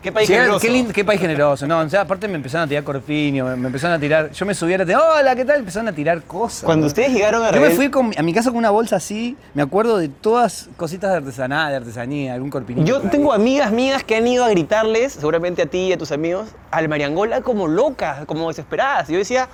¿qué 0.02 0.12
país 0.12 0.28
generoso? 0.28 0.60
qué, 0.60 0.70
lindo- 0.70 0.92
qué 0.92 1.04
país 1.04 1.20
generoso. 1.20 1.66
No, 1.66 1.80
o 1.80 1.88
sea, 1.88 2.02
aparte 2.02 2.28
me 2.28 2.34
empezaron 2.36 2.66
a 2.66 2.68
tirar 2.68 2.84
corpiño, 2.84 3.44
me, 3.46 3.56
me 3.56 3.66
empezaron 3.66 3.96
a 3.96 4.00
tirar... 4.00 4.30
Yo 4.30 4.46
me 4.46 4.54
subí 4.54 4.74
a 4.74 4.78
la 4.78 4.86
tele, 4.86 4.96
hola, 4.98 5.34
¿qué 5.34 5.44
tal? 5.44 5.58
Empezaron 5.60 5.88
a 5.88 5.92
tirar 5.92 6.22
cosas. 6.22 6.62
Cuando 6.62 6.86
ustedes 6.86 7.10
llegaron 7.12 7.42
a 7.44 7.50
Yo 7.52 7.60
me 7.60 7.70
fui 7.70 7.90
con- 7.90 8.12
a 8.16 8.22
mi 8.22 8.32
casa 8.32 8.50
con 8.50 8.58
una 8.58 8.70
bolsa 8.70 8.96
así, 8.96 9.36
me 9.54 9.62
acuerdo 9.62 9.98
de 9.98 10.08
todas 10.08 10.68
cositas 10.76 11.10
de 11.10 11.16
artesanía, 11.16 11.66
de 11.68 11.76
artesanía, 11.76 12.34
algún 12.34 12.50
corpiñito. 12.50 12.86
Yo 12.86 12.98
ahí. 13.02 13.08
tengo 13.10 13.32
amigas 13.32 13.72
mías 13.72 14.04
que 14.04 14.14
han 14.16 14.26
ido 14.26 14.44
a 14.44 14.48
gritarles, 14.48 15.14
seguramente 15.14 15.62
a 15.62 15.66
ti 15.66 15.78
y 15.88 15.92
a 15.92 15.98
tus 15.98 16.12
amigos, 16.12 16.48
al 16.70 16.88
Mariangola 16.88 17.40
como 17.40 17.66
locas, 17.66 18.24
como 18.26 18.48
desesperadas. 18.48 19.08
Y 19.10 19.14
yo 19.14 19.18
decía, 19.18 19.48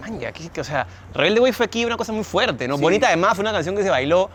man, 0.00 0.20
ya, 0.20 0.30
¿qué- 0.32 0.48
qué- 0.50 0.60
o 0.60 0.64
sea, 0.64 0.86
Rebelde 1.14 1.40
Way 1.40 1.52
fue 1.52 1.66
aquí 1.66 1.84
una 1.84 1.96
cosa 1.96 2.12
muy 2.12 2.24
fuerte, 2.24 2.68
¿no? 2.68 2.76
Sí. 2.76 2.82
Bonita 2.82 3.08
además, 3.08 3.34
fue 3.34 3.42
una 3.42 3.52
canción 3.52 3.74
que 3.74 3.82
se 3.82 3.90
bailó. 3.90 4.30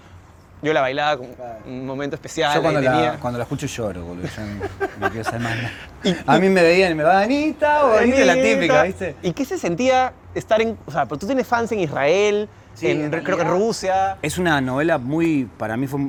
Yo 0.61 0.73
la 0.73 0.81
bailaba 0.81 1.17
con 1.17 1.27
un 1.65 1.85
momento 1.85 2.15
especial. 2.15 2.53
Yo 2.53 2.61
cuando 2.61 2.81
la, 2.81 2.91
tenía- 2.91 3.17
cuando 3.19 3.37
la 3.39 3.43
escucho 3.43 3.65
lloro, 3.67 4.03
boludo. 4.03 4.27
Yo 4.27 4.41
no, 4.41 4.87
no 4.99 5.09
quiero 5.09 5.23
saber 5.23 5.41
más 5.41 5.55
nada. 5.55 6.23
A 6.27 6.37
mí 6.39 6.49
me 6.49 6.61
veían 6.61 6.91
y 6.91 6.95
me 6.95 7.03
va, 7.03 7.21
Anita, 7.21 7.85
o 7.85 7.97
Anita, 7.97 8.25
la 8.25 8.33
típica, 8.35 8.83
¿viste? 8.83 9.15
¿Y 9.23 9.31
qué 9.31 9.45
se 9.45 9.57
sentía 9.57 10.11
estar 10.35 10.61
en, 10.61 10.77
o 10.85 10.91
sea, 10.91 11.05
pero 11.05 11.17
tú 11.17 11.25
tienes 11.27 11.47
fans 11.47 11.71
en 11.71 11.79
Israel, 11.79 12.49
Sí, 12.73 12.87
en, 12.87 13.05
en 13.13 13.23
creo 13.23 13.37
que 13.37 13.43
en 13.43 13.49
Rusia. 13.49 14.17
Es 14.21 14.37
una 14.37 14.59
novela 14.61 14.97
muy, 14.97 15.47
para 15.57 15.75
mí 15.77 15.87
fue, 15.87 16.07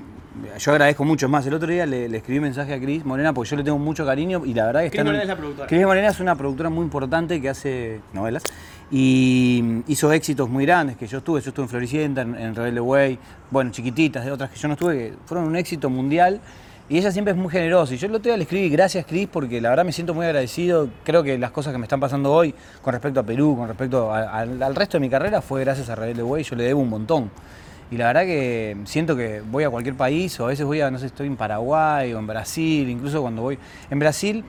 yo 0.58 0.72
agradezco 0.72 1.04
mucho 1.04 1.26
es 1.26 1.32
más. 1.32 1.44
El 1.46 1.54
otro 1.54 1.68
día 1.68 1.84
le, 1.86 2.08
le 2.08 2.16
escribí 2.18 2.38
un 2.38 2.44
mensaje 2.44 2.74
a 2.74 2.78
Cris 2.80 3.04
Morena 3.04 3.32
porque 3.32 3.50
yo 3.50 3.56
le 3.56 3.64
tengo 3.64 3.78
mucho 3.78 4.04
cariño 4.06 4.42
y 4.44 4.54
la 4.54 4.66
verdad 4.66 4.82
que 4.82 4.90
Cris 4.90 5.00
en 5.00 5.06
Morena 5.06 5.22
es 5.22 5.28
la 5.28 5.36
productora. 5.36 5.68
Cris 5.68 5.84
Morena 5.84 6.08
es 6.08 6.20
una 6.20 6.34
productora 6.36 6.70
muy 6.70 6.84
importante 6.84 7.40
que 7.40 7.48
hace 7.48 8.00
novelas 8.12 8.42
y 8.90 9.82
hizo 9.86 10.12
éxitos 10.12 10.48
muy 10.48 10.64
grandes 10.66 10.96
que 10.96 11.06
yo 11.06 11.18
estuve. 11.18 11.40
Yo 11.40 11.50
estuve 11.50 11.64
en 11.64 11.68
Floricienta, 11.68 12.22
en, 12.22 12.34
en 12.34 12.54
Rebelde 12.54 12.80
Way, 12.80 13.18
bueno, 13.50 13.70
chiquititas, 13.70 14.24
de 14.24 14.32
otras 14.32 14.50
que 14.50 14.56
yo 14.58 14.68
no 14.68 14.74
estuve, 14.74 14.96
que 14.96 15.14
fueron 15.26 15.46
un 15.46 15.56
éxito 15.56 15.88
mundial. 15.90 16.40
Y 16.88 16.98
ella 16.98 17.12
siempre 17.12 17.30
es 17.32 17.38
muy 17.38 17.50
generosa. 17.50 17.94
Y 17.94 17.98
yo 17.98 18.08
el 18.08 18.14
otro 18.16 18.30
día 18.30 18.36
le 18.36 18.42
escribí, 18.42 18.68
gracias 18.68 19.06
Cris, 19.06 19.28
porque 19.30 19.60
la 19.60 19.70
verdad 19.70 19.84
me 19.84 19.92
siento 19.92 20.12
muy 20.12 20.26
agradecido. 20.26 20.88
Creo 21.04 21.22
que 21.22 21.38
las 21.38 21.52
cosas 21.52 21.72
que 21.72 21.78
me 21.78 21.84
están 21.84 22.00
pasando 22.00 22.32
hoy 22.32 22.52
con 22.82 22.92
respecto 22.92 23.20
a 23.20 23.22
Perú, 23.22 23.54
con 23.56 23.68
respecto 23.68 24.12
a- 24.12 24.22
al- 24.40 24.60
al 24.60 24.74
resto 24.74 24.96
de 24.96 25.00
mi 25.02 25.08
carrera, 25.08 25.40
fue 25.40 25.60
gracias 25.60 25.88
a 25.88 25.94
Rebelde 25.94 26.24
Way. 26.24 26.42
Yo 26.42 26.56
le 26.56 26.64
debo 26.64 26.80
un 26.80 26.88
montón. 26.90 27.30
Y 27.92 27.96
la 27.96 28.06
verdad 28.08 28.22
que 28.22 28.76
siento 28.84 29.14
que 29.16 29.40
voy 29.40 29.62
a 29.64 29.70
cualquier 29.70 29.96
país, 29.96 30.38
o 30.40 30.44
a 30.46 30.48
veces 30.48 30.66
voy 30.66 30.80
a, 30.80 30.90
no 30.90 30.98
sé, 30.98 31.06
estoy 31.06 31.28
en 31.28 31.36
Paraguay 31.36 32.12
o 32.12 32.18
en 32.18 32.26
Brasil, 32.26 32.88
incluso 32.88 33.20
cuando 33.22 33.42
voy. 33.42 33.56
En 33.88 33.98
Brasil, 34.00 34.44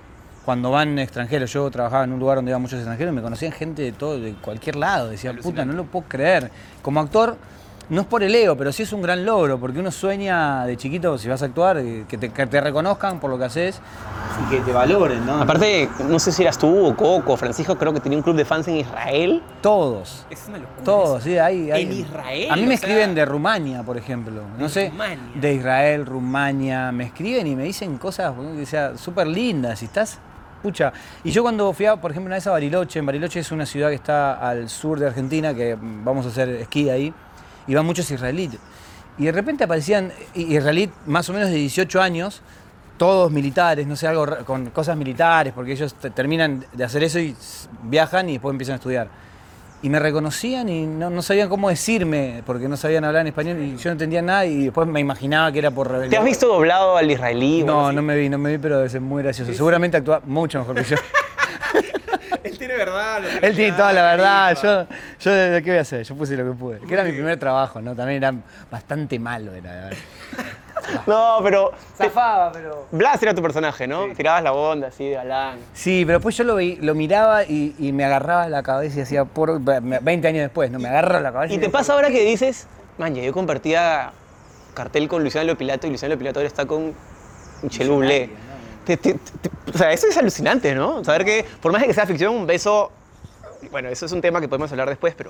cuando 0.46 0.72
van 0.72 0.98
extranjeros, 1.00 1.52
yo 1.54 1.70
trabajaba 1.70 2.04
en 2.04 2.14
un 2.14 2.20
lugar 2.20 2.38
donde 2.38 2.52
iban 2.52 2.62
muchos 2.62 2.80
extranjeros, 2.80 3.14
me 3.14 3.22
conocían 3.22 3.52
gente 3.52 3.82
de 3.84 3.92
todo, 3.92 4.20
de 4.20 4.34
cualquier 4.34 4.76
lado. 4.76 5.10
Decía, 5.10 5.34
puta, 5.34 5.66
no 5.66 5.74
lo 5.74 5.86
puedo 5.86 6.06
creer. 6.08 6.50
Como 6.82 7.00
actor, 7.00 7.38
no 7.90 8.02
es 8.02 8.08
por 8.08 8.24
el 8.24 8.34
ego, 8.34 8.56
pero 8.56 8.72
sí 8.72 8.84
es 8.84 8.94
un 8.94 9.02
gran 9.02 9.26
logro, 9.26 9.60
porque 9.60 9.80
uno 9.80 9.92
sueña 9.92 10.66
de 10.66 10.78
chiquito, 10.78 11.18
si 11.18 11.28
vas 11.28 11.42
a 11.42 11.46
actuar, 11.46 11.78
eh, 11.78 12.06
que 12.08 12.18
te, 12.18 12.30
que 12.30 12.48
te 12.48 12.62
reconozcan 12.62 13.20
por 13.20 13.30
lo 13.30 13.38
que 13.38 13.44
haces 13.46 13.82
y 14.48 14.50
que 14.50 14.62
te 14.62 14.72
valoren, 14.72 15.26
¿no? 15.26 15.42
Aparte, 15.42 15.90
no 16.08 16.18
sé 16.18 16.32
si 16.32 16.42
eras 16.42 16.58
tú 16.58 16.86
o 16.88 16.96
Coco 16.96 17.34
o 17.34 17.38
Francisco, 17.38 17.78
creo 17.78 17.94
que 17.94 18.00
tenía 18.00 18.18
un 18.18 18.24
club 18.24 18.38
de 18.38 18.46
fans 18.46 18.68
en 18.70 18.78
Israel. 18.78 19.44
todos. 19.62 20.26
Es 20.30 20.46
una 20.48 20.58
locura. 20.60 20.84
Todos, 20.86 21.24
sí, 21.24 21.38
hay, 21.38 21.70
hay- 21.70 21.84
En 21.84 21.92
Israel, 21.92 22.48
A 22.52 22.56
mí 22.56 22.62
me 22.62 22.76
o 22.76 22.78
sea- 22.78 22.88
escriben 22.88 23.14
de 23.14 23.26
Rumania, 23.26 23.84
por 23.84 23.98
ejemplo. 23.98 24.42
No 24.58 24.70
sé. 24.70 24.90
Rumania. 24.90 25.20
De 25.36 25.54
Israel, 25.54 26.06
Rumania. 26.06 26.92
Me 26.94 27.04
escriben 27.06 27.46
y 27.46 27.56
me 27.58 27.64
dicen 27.64 27.98
cosas 27.98 28.34
o 28.38 28.66
sea, 28.66 28.98
súper 28.98 29.28
lindas. 29.28 29.82
Y 29.82 29.86
estás. 29.86 30.18
Pucha. 30.62 30.94
Y 31.24 31.32
yo 31.32 31.42
cuando 31.42 31.74
fui, 31.74 31.86
a, 31.88 31.96
por 31.96 32.12
ejemplo, 32.12 32.28
una 32.28 32.36
vez 32.36 32.46
a 32.48 32.52
Bariloche, 32.52 33.00
en 33.00 33.06
Bariloche 33.06 33.40
es 33.40 33.52
una 33.52 33.66
ciudad 33.66 33.90
que 33.90 33.96
está 33.96 34.34
al 34.48 34.70
sur 34.70 35.00
de 35.00 35.08
Argentina, 35.08 35.54
que 35.54 35.76
mm, 35.76 36.04
vamos 36.06 36.26
a 36.26 36.30
hacer 36.30 36.50
esquí 36.50 36.90
ahí, 36.90 37.14
y 37.68 37.74
van 37.74 37.86
muchos 37.86 38.10
israelíes. 38.12 38.58
Y 39.18 39.26
de 39.26 39.32
repente 39.32 39.64
aparecían 39.64 40.12
israelíes 40.36 40.90
más 41.06 41.30
o 41.30 41.34
menos 41.34 41.50
de 41.50 41.56
18 41.56 42.02
años, 42.02 42.42
todos 42.98 43.32
militares, 43.32 43.88
no 43.88 43.96
sé, 43.96 44.08
algo 44.08 44.26
con 44.46 44.70
cosas 44.70 44.96
militares, 44.96 45.52
porque 45.56 45.72
ellos 45.74 45.96
te- 45.96 46.12
terminan 46.12 46.64
de 46.74 46.84
hacer 46.84 47.04
eso 47.04 47.20
y 47.20 47.36
viajan 47.84 48.30
y 48.30 48.34
después 48.34 48.52
empiezan 48.54 48.74
a 48.74 48.76
estudiar. 48.76 49.08
Y 49.84 49.90
me 49.90 49.98
reconocían 50.00 50.70
y 50.70 50.86
no, 50.86 51.10
no 51.10 51.22
sabían 51.24 51.50
cómo 51.50 51.70
decirme, 51.70 52.44
porque 52.46 52.68
no 52.68 52.78
sabían 52.78 53.04
hablar 53.04 53.22
en 53.22 53.28
español 53.28 53.60
y 53.60 53.78
yo 53.78 53.90
no 53.90 53.94
entendía 53.94 54.22
nada 54.22 54.46
y 54.46 54.66
después 54.66 54.88
me 54.88 55.00
imaginaba 55.00 55.52
que 55.52 55.58
era 55.60 55.72
por 55.72 55.88
¿Te 55.88 55.94
rebelión. 55.94 56.20
has 56.20 56.26
visto 56.26 56.48
doblado 56.48 56.98
al 56.98 57.10
israelí? 57.10 57.64
No, 57.64 57.88
así? 57.88 57.96
no 57.96 58.02
me 58.04 58.16
vi, 58.16 58.30
no 58.30 58.38
me 58.38 58.52
vi, 58.52 58.58
pero 58.60 58.78
debe 58.78 58.90
ser 58.90 59.02
muy 59.02 59.24
gracioso. 59.24 59.52
Seguramente 59.54 59.98
actúa 59.98 60.22
mucho 60.24 60.60
mejor 60.60 60.76
que 60.76 60.84
yo. 60.84 60.98
Él 62.44 62.58
tiene 62.58 62.76
verdad. 62.76 63.22
Él 63.42 63.56
tiene 63.56 63.72
toda 63.76 63.92
la 63.94 64.04
verdad, 64.04 64.58
yo, 64.62 64.84
yo 65.20 65.32
¿qué 65.64 65.64
voy 65.66 65.78
a 65.78 65.82
hacer? 65.82 66.04
Yo 66.04 66.16
puse 66.16 66.36
lo 66.38 66.46
que 66.52 66.58
pude. 66.58 66.80
Que 66.80 66.94
era 66.94 67.04
mi 67.04 67.12
primer 67.12 67.40
trabajo, 67.40 67.82
¿no? 67.82 67.96
También 67.96 68.24
era 68.24 68.34
bastante 68.70 69.18
malo, 69.18 69.54
era. 69.54 69.90
No, 71.08 71.40
pero. 71.44 71.72
Zafaba, 71.98 72.52
pero... 72.52 72.88
Blas 72.92 73.22
era 73.22 73.34
tu 73.34 73.42
personaje, 73.42 73.88
¿no? 73.88 74.08
Tirabas 74.16 74.44
la 74.44 74.54
onda 74.54 74.88
así 74.88 75.06
de 75.10 75.16
galán. 75.16 75.60
Sí, 75.74 76.04
pero 76.06 76.18
después 76.20 76.36
yo 76.38 76.44
lo, 76.44 76.56
vi- 76.56 76.78
lo 76.78 76.96
miraba 76.96 77.44
y, 77.44 77.76
y 77.80 77.92
me 77.92 78.06
agarraba 78.06 78.48
la 78.50 78.64
cabeza 78.64 79.00
y 79.00 79.02
hacía 79.04 79.26
por 79.26 79.60
20 79.62 80.28
años 80.28 80.42
después, 80.42 80.72
¿no? 80.72 80.80
Me 80.80 80.90
agarro 80.90 81.20
la 81.20 81.32
cabeza. 81.32 81.54
¿Y 81.54 81.58
te 81.58 81.70
pasa 81.70 81.94
ahora 81.94 82.10
que 82.10 82.24
dices, 82.24 82.68
man, 82.98 83.14
ya 83.16 83.22
yo 83.24 83.34
compartía 83.34 84.12
cartel 84.74 85.08
con 85.08 85.24
Luciano 85.24 85.48
Lopilato 85.48 85.88
y 85.88 85.92
Luciano 85.92 86.16
Lopilato 86.16 86.40
ahora 86.40 86.48
está 86.48 86.66
con 86.66 86.94
Michel 87.62 87.90
Bublé? 87.90 88.30
Te- 88.86 88.98
te- 88.98 89.14
te- 89.14 89.50
o 89.74 89.78
sea, 89.78 89.92
eso 89.92 90.08
es 90.08 90.18
alucinante, 90.18 90.74
¿no? 90.74 91.04
Saber 91.04 91.24
que, 91.24 91.46
por 91.62 91.72
más 91.72 91.82
de 91.82 91.88
que 91.88 91.94
sea 91.94 92.06
ficción, 92.06 92.34
un 92.36 92.48
beso. 92.48 92.92
Bueno, 93.70 93.90
eso 93.90 94.08
es 94.08 94.12
un 94.12 94.22
tema 94.22 94.42
que 94.42 94.48
podemos 94.48 94.72
hablar 94.72 94.90
después, 94.90 95.14
pero 95.16 95.30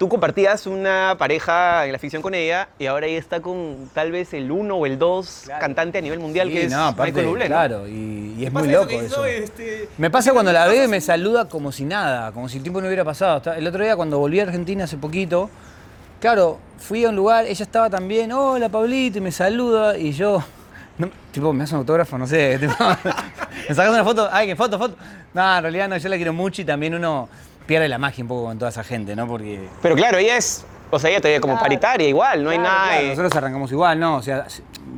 tú 0.00 0.08
compartías 0.08 0.66
una 0.66 1.14
pareja 1.18 1.84
en 1.84 1.92
la 1.92 1.98
ficción 1.98 2.22
con 2.22 2.32
ella 2.32 2.68
y 2.78 2.86
ahora 2.86 3.04
ella 3.06 3.18
está 3.18 3.40
con 3.42 3.90
tal 3.92 4.10
vez 4.10 4.32
el 4.32 4.50
uno 4.50 4.76
o 4.76 4.86
el 4.86 4.98
dos 4.98 5.42
Claro. 5.44 5.60
cantante 5.60 5.98
a 5.98 6.00
nivel 6.00 6.18
mundial 6.18 6.48
Sí, 6.48 6.54
que 6.54 6.64
es 6.64 6.72
no, 6.72 6.86
aparte, 6.86 7.12
Michael 7.12 7.26
Bublé, 7.26 7.44
¿no? 7.44 7.54
Claro, 7.54 7.86
y, 7.86 8.34
y 8.38 8.46
es 8.46 8.50
muy 8.50 8.66
loco 8.68 8.88
eso. 8.92 9.26
este, 9.26 9.90
Me 9.98 10.08
pasa 10.08 10.32
cuando 10.32 10.52
la 10.54 10.66
veo 10.68 10.84
y 10.84 10.88
me 10.88 11.02
saluda 11.02 11.50
como 11.50 11.70
si 11.70 11.84
nada, 11.84 12.32
como 12.32 12.48
si 12.48 12.56
el 12.56 12.62
tiempo 12.62 12.80
no 12.80 12.86
hubiera 12.86 13.04
pasado. 13.04 13.52
El 13.52 13.66
otro 13.66 13.84
día 13.84 13.94
cuando 13.94 14.18
volví 14.18 14.40
a 14.40 14.44
Argentina 14.44 14.84
hace 14.84 14.96
poquito, 14.96 15.50
claro, 16.18 16.58
fui 16.78 17.04
a 17.04 17.10
un 17.10 17.16
lugar, 17.16 17.44
ella 17.44 17.62
estaba 17.62 17.90
también, 17.90 18.32
hola 18.32 18.70
Pablito, 18.70 19.18
y 19.18 19.20
me 19.20 19.32
saluda, 19.32 19.98
y 19.98 20.12
yo, 20.12 20.42
no, 20.96 21.10
tipo, 21.30 21.52
me 21.52 21.64
hace 21.64 21.74
un 21.74 21.80
autógrafo, 21.80 22.16
no 22.16 22.26
sé, 22.26 22.58
tipo, 22.58 22.72
me 23.68 23.74
sacas 23.74 23.92
una 23.92 24.04
foto, 24.04 24.30
ay, 24.32 24.46
que 24.46 24.56
foto, 24.56 24.78
foto. 24.78 24.96
No, 25.34 25.56
en 25.58 25.62
realidad 25.62 25.88
no, 25.90 25.96
yo 25.98 26.08
la 26.08 26.16
quiero 26.16 26.32
mucho 26.32 26.62
y 26.62 26.64
también 26.64 26.94
uno 26.94 27.28
pierde 27.66 27.88
la 27.88 27.98
magia 27.98 28.22
un 28.24 28.28
poco 28.28 28.44
con 28.44 28.58
toda 28.58 28.70
esa 28.70 28.84
gente, 28.84 29.14
¿no? 29.16 29.26
Porque... 29.26 29.68
Pero 29.82 29.94
claro, 29.94 30.18
ella 30.18 30.36
es, 30.36 30.64
o 30.90 30.98
sea, 30.98 31.10
ella 31.10 31.20
ve 31.22 31.40
como 31.40 31.54
Claro. 31.54 31.64
paritaria 31.64 32.08
igual, 32.08 32.42
no 32.42 32.50
hay 32.50 32.58
nada 32.58 32.88
claro, 32.90 33.06
Nosotros 33.08 33.36
arrancamos 33.36 33.70
igual, 33.72 33.98
¿no? 34.00 34.16
O 34.16 34.22
sea, 34.22 34.46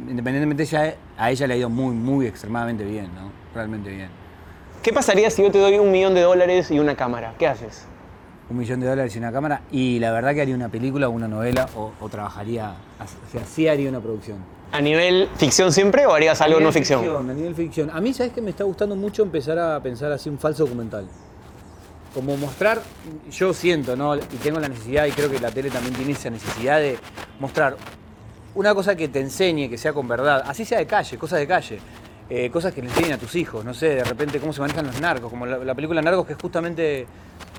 independientemente 0.09 0.63
ella, 0.63 0.95
a 1.19 1.31
ella 1.31 1.47
le 1.47 1.55
ha 1.55 1.57
ido 1.59 1.69
muy, 1.71 1.95
muy 1.95 2.27
extremadamente 2.27 2.85
bien, 2.85 3.07
¿no? 3.15 3.31
Realmente 3.55 3.91
bien. 3.91 4.09
¿Qué 4.83 4.93
pasaría 4.93 5.31
si 5.31 5.43
yo 5.43 5.51
te 5.51 5.59
doy 5.59 5.79
un 5.79 5.91
millón 5.93 6.15
de 6.15 6.23
dólares 6.23 6.71
y 6.71 6.79
una 6.79 6.97
cámara? 6.97 7.35
¿Qué 7.39 7.47
haces? 7.47 7.87
un 8.51 8.59
millón 8.59 8.81
de 8.81 8.87
dólares 8.87 9.15
y 9.17 9.19
una 9.19 9.33
cámara, 9.33 9.63
y 9.71 9.99
la 9.99 10.13
verdad 10.13 10.35
que 10.35 10.43
haría 10.43 10.55
una 10.55 10.69
película 10.69 11.09
o 11.09 11.11
una 11.13 11.27
novela 11.27 11.69
o, 11.75 11.93
o 11.99 12.09
trabajaría, 12.11 12.75
o 13.01 13.31
sea, 13.31 13.47
sí 13.47 13.67
haría 13.67 13.89
una 13.89 14.01
producción. 14.01 14.37
¿A 14.73 14.81
nivel 14.83 15.31
ficción 15.37 15.73
siempre 15.73 16.05
o 16.05 16.13
harías 16.13 16.39
algo 16.43 16.59
A 16.59 16.61
no 16.61 16.67
nivel 16.69 16.73
ficción? 16.75 17.31
A 17.31 17.33
nivel 17.33 17.55
ficción. 17.55 17.91
A 17.91 18.01
mí, 18.03 18.13
¿sabes 18.13 18.33
que 18.33 18.43
Me 18.43 18.51
está 18.51 18.65
gustando 18.65 18.95
mucho 18.95 19.23
empezar 19.23 19.59
a 19.59 19.81
pensar 19.81 20.13
así 20.13 20.29
un 20.29 20.39
falso 20.39 20.65
documental. 20.65 21.07
Como 22.15 22.37
mostrar, 22.37 22.83
yo 23.31 23.55
siento, 23.55 23.97
¿no? 23.97 24.17
Y 24.17 24.21
tengo 24.43 24.61
la 24.61 24.69
necesidad, 24.69 25.07
y 25.07 25.13
creo 25.13 25.31
que 25.31 25.41
la 25.41 25.51
tele 25.51 25.71
también 25.71 25.95
tiene 25.95 26.13
esa 26.13 26.29
necesidad 26.31 26.79
de 26.79 26.99
mostrar 27.41 27.77
una 28.55 28.75
cosa 28.75 28.95
que 28.95 29.09
te 29.09 29.21
enseñe, 29.21 29.69
que 29.71 29.79
sea 29.79 29.93
con 29.95 30.07
verdad, 30.07 30.43
así 30.47 30.65
sea 30.65 30.79
de 30.79 30.87
calle, 30.87 31.17
cosas 31.17 31.39
de 31.39 31.47
calle. 31.47 31.79
eh, 32.29 32.51
cosas 32.51 32.73
que 32.73 32.81
le 32.81 32.89
enseñen 32.89 33.13
a 33.13 33.19
tus 33.19 33.35
hijos, 33.35 33.63
no 33.65 33.75
sé, 33.75 33.89
de 33.97 34.05
repente 34.05 34.41
cómo 34.41 34.53
se 34.55 34.61
manejan 34.61 34.87
los 34.87 34.99
narcos, 35.01 35.29
como 35.31 35.45
la, 35.45 35.59
la 35.59 35.75
película 35.75 36.01
Narcos 36.01 36.27
que 36.27 36.35
justamente 36.35 37.07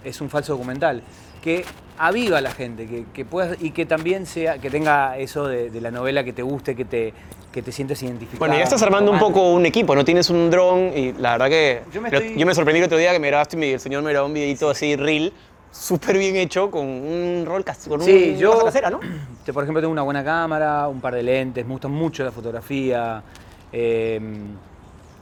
es 0.04 0.20
un 0.22 0.30
falso 0.32 0.54
documental, 0.54 1.04
que 1.44 1.64
aviva 1.98 2.40
a 2.40 2.42
la 2.42 2.52
gente, 2.52 2.88
que, 2.88 3.06
que 3.14 3.24
puedas, 3.24 3.58
y 3.62 3.70
que 3.72 3.86
también 3.86 4.26
sea, 4.26 4.58
que 4.58 4.72
tenga 4.72 5.18
eso 5.18 5.48
de, 5.48 5.70
de 5.70 5.82
la 5.82 5.92
novela 5.92 6.24
que 6.24 6.34
te 6.34 6.42
guste, 6.42 6.76
que 6.76 6.86
te, 6.86 7.14
que 7.54 7.62
te 7.62 7.72
sientes 7.72 8.02
identificado. 8.04 8.40
Bueno, 8.40 8.56
ya 8.56 8.64
estás 8.64 8.82
armando 8.82 9.12
un 9.12 9.20
poco 9.20 9.52
un 9.54 9.66
equipo, 9.66 9.96
¿no? 9.96 10.04
Tienes 10.04 10.30
un 10.30 10.50
dron 10.50 10.92
y 10.98 11.14
la 11.14 11.34
verdad 11.34 11.48
que 11.50 11.84
Yo 11.94 12.02
me 12.02 12.10
lo- 12.10 12.18
estoy- 12.18 12.38
yo 12.38 12.46
me 12.46 12.54
sorprendí 12.56 12.80
el 12.80 12.86
otro 12.86 12.98
día 12.98 13.14
que 13.14 13.20
me 13.20 13.28
grabaste 13.28 13.58
y 13.66 13.72
el 13.74 13.80
señor 13.80 14.02
me 14.04 14.10
grabó 14.12 14.26
un 14.28 14.34
videito 14.34 14.70
así, 14.72 14.96
reel, 14.96 15.32
súper 15.72 16.18
bien 16.18 16.36
hecho, 16.36 16.70
con 16.72 16.86
un 16.86 17.44
rol 17.46 17.64
con 17.88 18.02
Sí, 18.02 18.32
un- 18.34 18.38
yo- 18.40 18.66
casera, 18.66 18.90
¿no? 18.90 19.00
Yo, 19.46 19.54
por 19.54 19.64
ejemplo, 19.64 19.82
tengo 19.82 19.92
una 19.92 20.02
buena 20.02 20.24
cámara, 20.24 20.88
un 20.88 21.00
par 21.00 21.14
de 21.14 21.22
lentes, 21.24 21.66
me 21.66 21.72
gusta 21.74 21.88
mucho 21.88 22.24
la 22.24 22.32
fotografía, 22.32 23.22
eh, 23.72 24.20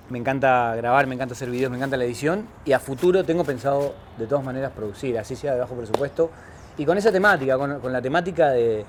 me 0.10 0.18
encanta 0.18 0.74
grabar, 0.76 1.08
me 1.08 1.16
encanta 1.16 1.34
hacer 1.34 1.50
videos, 1.50 1.70
me 1.72 1.78
encanta 1.78 1.98
la 1.98 2.04
edición 2.06 2.46
y 2.66 2.72
a 2.74 2.80
futuro 2.80 3.24
tengo 3.24 3.44
pensado 3.44 3.94
de 4.18 4.26
todas 4.28 4.44
maneras 4.44 4.72
producir, 4.76 5.18
así 5.18 5.36
sea 5.36 5.54
de 5.54 5.60
bajo 5.60 5.74
presupuesto 5.76 6.30
y 6.78 6.86
con 6.86 6.98
esa 6.98 7.12
temática, 7.12 7.58
con, 7.58 7.80
con 7.80 7.92
la 7.94 8.02
temática 8.02 8.50
de, 8.50 8.86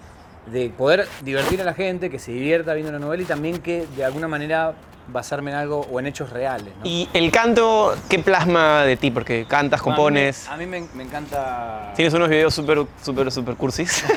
de 0.47 0.71
poder 0.71 1.07
divertir 1.23 1.61
a 1.61 1.65
la 1.65 1.75
gente, 1.75 2.11
que 2.11 2.19
se 2.19 2.33
divierta 2.33 2.75
viendo 2.75 2.93
la 2.93 2.99
novela 2.99 3.23
y 3.23 3.27
también 3.27 3.59
que 3.61 3.87
de 3.97 4.05
alguna 4.05 4.29
manera 4.29 4.75
basarme 5.09 5.51
en 5.51 5.57
algo 5.57 5.81
o 5.91 5.99
en 6.01 6.07
hechos 6.07 6.31
reales. 6.31 6.73
¿no? 6.79 6.83
Y 6.85 7.09
el 7.13 7.31
canto, 7.33 7.95
¿qué 8.09 8.19
plasma 8.21 8.83
de 8.85 8.97
ti? 8.97 9.11
Porque 9.11 9.47
cantas, 9.49 9.83
compones. 9.83 10.49
A 10.49 10.57
mí, 10.57 10.65
me, 10.67 10.77
a 10.77 10.81
mí 10.81 10.87
me- 10.93 10.97
me 10.97 11.03
encanta... 11.09 11.93
Tienes 11.97 12.15
unos 12.15 12.29
videos 12.29 12.55
súper, 12.55 12.87
súper, 13.03 13.31
súper 13.33 13.57
cursis. 13.57 14.05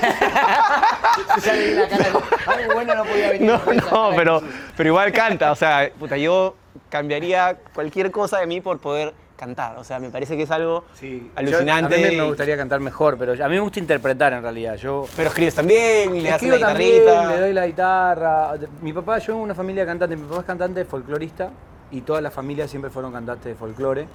Algo 2.48 2.74
bueno 2.74 2.96
no 2.96 3.04
podía 3.04 3.30
venir. 3.32 3.48
No, 3.50 3.62
no, 3.74 4.12
pero, 4.16 4.42
pero 4.76 4.90
igual 4.90 5.12
canta. 5.12 5.52
O 5.52 5.56
sea, 5.56 5.90
puta, 5.98 6.18
yo 6.18 6.56
cambiaría 6.90 7.58
cualquier 7.74 8.12
cosa 8.12 8.40
de 8.40 8.48
mí 8.48 8.62
por 8.62 8.80
poder 8.80 9.14
cantar. 9.36 9.78
O 9.78 9.84
sea, 9.84 10.00
me 10.00 10.10
parece 10.10 10.38
que 10.38 10.44
es 10.44 10.52
algo 10.52 10.86
Sí, 10.94 11.32
alucinante. 11.36 12.00
Yo, 12.02 12.08
a 12.08 12.12
mí 12.12 12.18
me 12.18 12.24
gustaría 12.24 12.58
cantar 12.58 12.80
mejor, 12.80 13.18
pero 13.18 13.34
a 13.34 13.48
mí 13.48 13.56
me 13.56 13.60
gusta 13.60 13.80
interpretar 13.80 14.34
en 14.34 14.42
realidad. 14.42 14.76
Yo 14.76 15.06
Pero 15.16 15.30
escribes 15.30 15.56
también, 15.56 16.14
le 16.14 16.30
das 16.30 16.30
la 16.30 16.36
escribo 16.36 16.60
también, 16.60 16.92
guitarrita. 17.02 17.30
le 17.36 17.40
doy 17.42 17.54
la 17.54 17.68
guitarra. 17.68 18.54
Mi 18.82 18.94
papá, 18.94 19.18
yo 19.20 19.38
una 19.38 19.54
familia 19.56 19.84
de 19.84 19.88
cantantes, 19.88 20.18
mi 20.20 20.26
papá 20.26 20.40
es 20.42 20.46
cantante 20.46 20.86
folclorista 20.86 21.50
y 21.92 22.02
toda 22.02 22.22
la 22.22 22.32
familia 22.32 22.68
siempre 22.68 22.90
fueron 22.90 23.12
cantantes 23.12 23.46
de 23.46 23.56
folclore. 23.56 24.08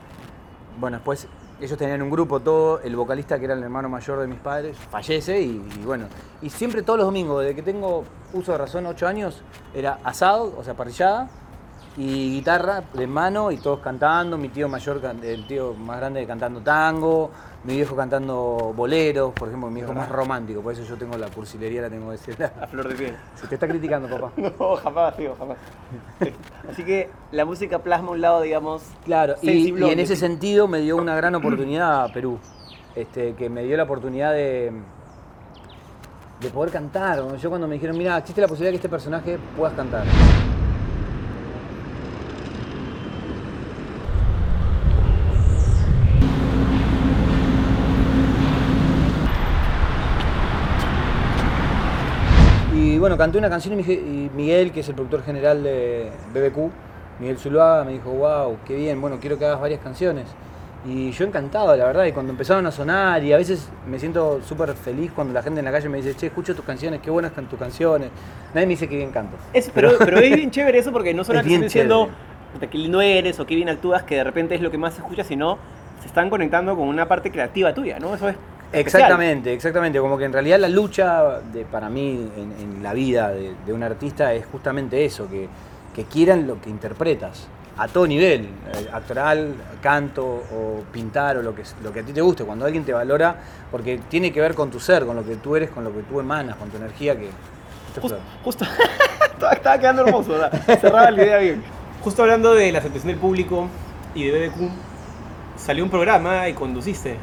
Bueno, 0.79 0.97
después 0.99 1.27
ellos 1.61 1.77
tenían 1.77 2.01
un 2.01 2.09
grupo 2.11 2.41
todo, 2.41 2.81
el 2.81 2.97
vocalista 2.97 3.39
que 3.39 3.45
era 3.45 3.53
el 3.53 3.63
hermano 3.63 3.89
mayor 3.91 4.21
de 4.21 4.27
mis 4.27 4.39
padres, 4.39 4.77
fallece 4.91 5.41
y, 5.43 5.63
y 5.79 5.85
bueno, 5.85 6.07
y 6.41 6.49
siempre 6.49 6.83
todos 6.83 6.99
los 7.01 7.07
domingos, 7.07 7.43
desde 7.43 7.55
que 7.55 7.63
tengo 7.63 8.05
uso 8.33 8.53
de 8.53 8.59
razón, 8.59 8.87
8 8.87 9.07
años, 9.07 9.43
era 9.75 9.99
asado, 10.03 10.55
o 10.57 10.65
sea, 10.65 10.73
parrillada, 10.73 11.29
y 12.01 12.31
guitarra 12.31 12.83
de 12.95 13.07
mano 13.07 13.53
y 13.53 13.59
todos 13.59 13.81
cantando, 13.81 14.39
mi 14.39 14.49
tío 14.49 14.71
mayor, 14.71 15.03
el 15.23 15.47
tío 15.47 15.75
más 15.75 15.99
grande 15.99 16.27
cantando 16.27 16.63
tango, 16.63 17.31
mi 17.65 17.77
viejo 17.77 17.95
cantando 17.95 18.73
boleros, 18.75 19.35
por 19.35 19.49
ejemplo, 19.49 19.69
mi 19.69 19.81
viejo 19.81 19.93
más 19.93 20.09
romántico, 20.09 20.63
por 20.63 20.73
eso 20.73 20.83
yo 20.83 20.97
tengo 20.97 21.19
la 21.19 21.29
cursilería, 21.29 21.83
la 21.83 21.91
tengo 21.91 22.09
de 22.09 22.17
ese 22.17 22.35
lado. 22.39 22.55
A 22.59 22.67
flor 22.69 22.89
de 22.89 22.95
piel. 22.95 23.17
Se 23.35 23.47
te 23.49 23.57
está 23.57 23.69
criticando, 23.69 24.09
papá. 24.09 24.33
No, 24.59 24.77
jamás, 24.77 25.15
tío, 25.15 25.37
jamás. 25.39 25.59
Así 26.71 26.85
que 26.85 27.11
la 27.33 27.45
música 27.45 27.81
plasma 27.81 28.13
un 28.13 28.23
lado, 28.23 28.41
digamos. 28.41 28.83
Claro, 29.05 29.35
y, 29.43 29.69
en 29.69 29.77
de 29.77 30.03
ese 30.03 30.15
ti. 30.15 30.21
sentido 30.21 30.69
me 30.69 30.81
dio 30.81 30.97
una 30.97 31.15
gran 31.17 31.35
oportunidad 31.35 32.05
a 32.05 32.13
Perú, 32.15 32.39
este, 32.95 33.35
que 33.35 33.51
me 33.51 33.63
dio 33.65 33.77
la 33.77 33.83
oportunidad 33.83 34.33
de, 34.33 34.73
de 36.41 36.49
poder 36.49 36.73
cantar. 36.73 37.37
Yo 37.37 37.51
cuando 37.51 37.69
me 37.69 37.75
dijeron, 37.75 37.99
mira, 37.99 38.17
existe 38.17 38.41
la 38.41 38.49
posibilidad 38.49 38.71
que 38.71 38.77
este 38.77 38.89
personaje 38.89 39.39
puedas 39.55 39.75
cantar. 39.75 40.07
Y 52.83 52.99
bueno, 53.11 53.19
canté 53.25 53.39
una 53.39 53.51
canción 53.51 53.81
y, 53.81 54.31
Miguel, 54.37 54.71
que 54.71 54.81
es 54.81 54.89
el 54.89 54.95
productor 54.95 55.25
general 55.25 55.65
de 55.65 56.13
BBQ, 56.33 56.71
Miguel 57.19 57.39
Zuluaga, 57.39 57.83
me 57.83 57.95
dijo, 57.95 58.09
wow, 58.11 58.57
qué 58.65 58.77
bien, 58.77 59.01
bueno, 59.01 59.19
quiero 59.21 59.37
que 59.37 59.47
hagas 59.47 59.61
varias 59.61 59.81
canciones. 59.81 60.27
Y 60.87 61.11
yo 61.11 61.25
encantado, 61.27 61.75
la 61.77 61.87
verdad, 61.87 62.05
y 62.05 62.13
cuando 62.13 62.31
empezaron 62.31 62.65
a 62.67 62.71
sonar, 62.71 63.25
y 63.25 63.33
a 63.33 63.37
veces 63.37 63.69
me 63.89 63.99
siento 63.99 64.41
súper 64.47 64.75
feliz 64.75 65.11
cuando 65.13 65.35
la 65.35 65.43
gente 65.43 65.59
en 65.59 65.65
la 65.65 65.73
calle 65.73 65.89
me 65.89 65.97
dice, 65.97 66.15
che, 66.15 66.29
escucho 66.29 66.55
tus 66.55 66.65
canciones, 66.65 67.01
qué 67.03 67.11
buenas 67.11 67.33
tus 67.33 67.59
canciones. 67.59 68.11
Nadie 68.55 68.67
me 68.69 68.75
dice 68.75 68.89
que 68.89 68.97
bien 68.97 69.11
canto. 69.11 69.37
Es- 69.53 69.73
pero, 69.75 69.91
pero 69.99 70.19
es 70.21 70.37
bien 70.37 70.53
chévere 70.53 70.79
eso 70.79 70.93
porque 70.93 71.13
no 71.13 71.25
solo 71.25 71.41
Es 71.41 71.47
te 71.47 71.49
están 71.49 71.61
bien 71.61 71.63
diciendo 71.63 72.09
qué 72.71 72.79
lindo 72.79 73.01
eres 73.01 73.41
o 73.41 73.45
qué 73.45 73.57
bien 73.57 73.71
actúas, 73.71 74.05
que 74.05 74.15
de 74.15 74.23
repente 74.25 74.55
es 74.55 74.61
lo 74.61 74.71
que 74.71 74.79
más 74.79 74.95
se 74.95 75.01
escucha, 75.01 75.25
sino 75.25 75.59
se 76.01 76.07
están 76.07 76.31
conectando 76.31 76.77
con 76.77 76.87
una 76.87 77.09
parte 77.09 77.33
creativa 77.33 77.75
tuya, 77.75 77.99
¿no? 77.99 78.15
Eso 78.15 78.29
es. 78.29 78.37
Especial. 78.73 79.03
Exactamente, 79.03 79.53
exactamente. 79.53 79.99
Como 80.01 80.17
que 80.19 80.25
en 80.25 80.33
realidad 80.33 80.59
la 80.59 80.69
lucha 80.69 81.41
de, 81.53 81.65
para 81.65 81.89
mí 81.89 82.31
en, 82.37 82.53
en 82.61 82.83
la 82.83 82.93
vida 82.93 83.31
de, 83.31 83.55
de 83.67 83.73
un 83.73 83.83
artista 83.83 84.33
es 84.35 84.47
justamente 84.47 85.05
eso, 85.05 85.29
que, 85.29 85.49
que 85.95 86.05
quieran 86.05 86.47
lo 86.47 86.61
que 86.61 86.71
interpretas. 86.71 87.49
A 87.77 87.89
todo 87.89 88.07
nivel, 88.07 88.43
eh, 88.43 88.89
actoral, 88.93 89.55
canto 89.81 90.25
o 90.25 90.83
pintar 90.93 91.39
o 91.39 91.43
lo 91.43 91.55
que, 91.55 91.63
lo 91.83 91.93
que 91.93 92.01
a 92.01 92.03
ti 92.03 92.13
te 92.13 92.21
guste. 92.21 92.45
Cuando 92.45 92.67
alguien 92.67 92.85
te 92.85 92.93
valora, 92.93 93.37
porque 93.71 94.01
tiene 94.09 94.33
que 94.33 94.41
ver 94.41 94.55
con 94.55 94.71
tu 94.71 94.81
ser, 94.81 95.07
con 95.07 95.17
lo 95.17 95.25
que 95.25 95.37
tú 95.37 95.57
eres, 95.57 95.71
con 95.71 95.85
lo 95.85 95.93
que 95.93 96.03
tú 96.03 96.21
emanas, 96.21 96.57
con 96.57 96.69
tu 96.69 96.77
energía 96.77 97.19
que... 97.19 97.31
Justo, 98.01 98.19
justo. 98.45 98.65
estaba, 99.33 99.53
estaba 99.53 99.79
quedando 99.79 100.07
hermoso, 100.07 100.33
¿verdad? 100.33 100.53
Cerraba 100.81 101.11
la 101.11 101.23
idea 101.25 101.39
bien. 101.39 101.63
Justo 102.03 102.23
hablando 102.23 102.55
de 102.55 102.71
la 102.71 102.79
aceptación 102.81 103.09
del 103.09 103.19
público 103.19 103.69
y 104.15 104.25
de 104.25 104.49
BBQ, 104.49 104.71
salió 105.57 105.85
un 105.85 105.91
programa 105.91 106.49
y 106.49 106.53
conduciste. 106.53 107.17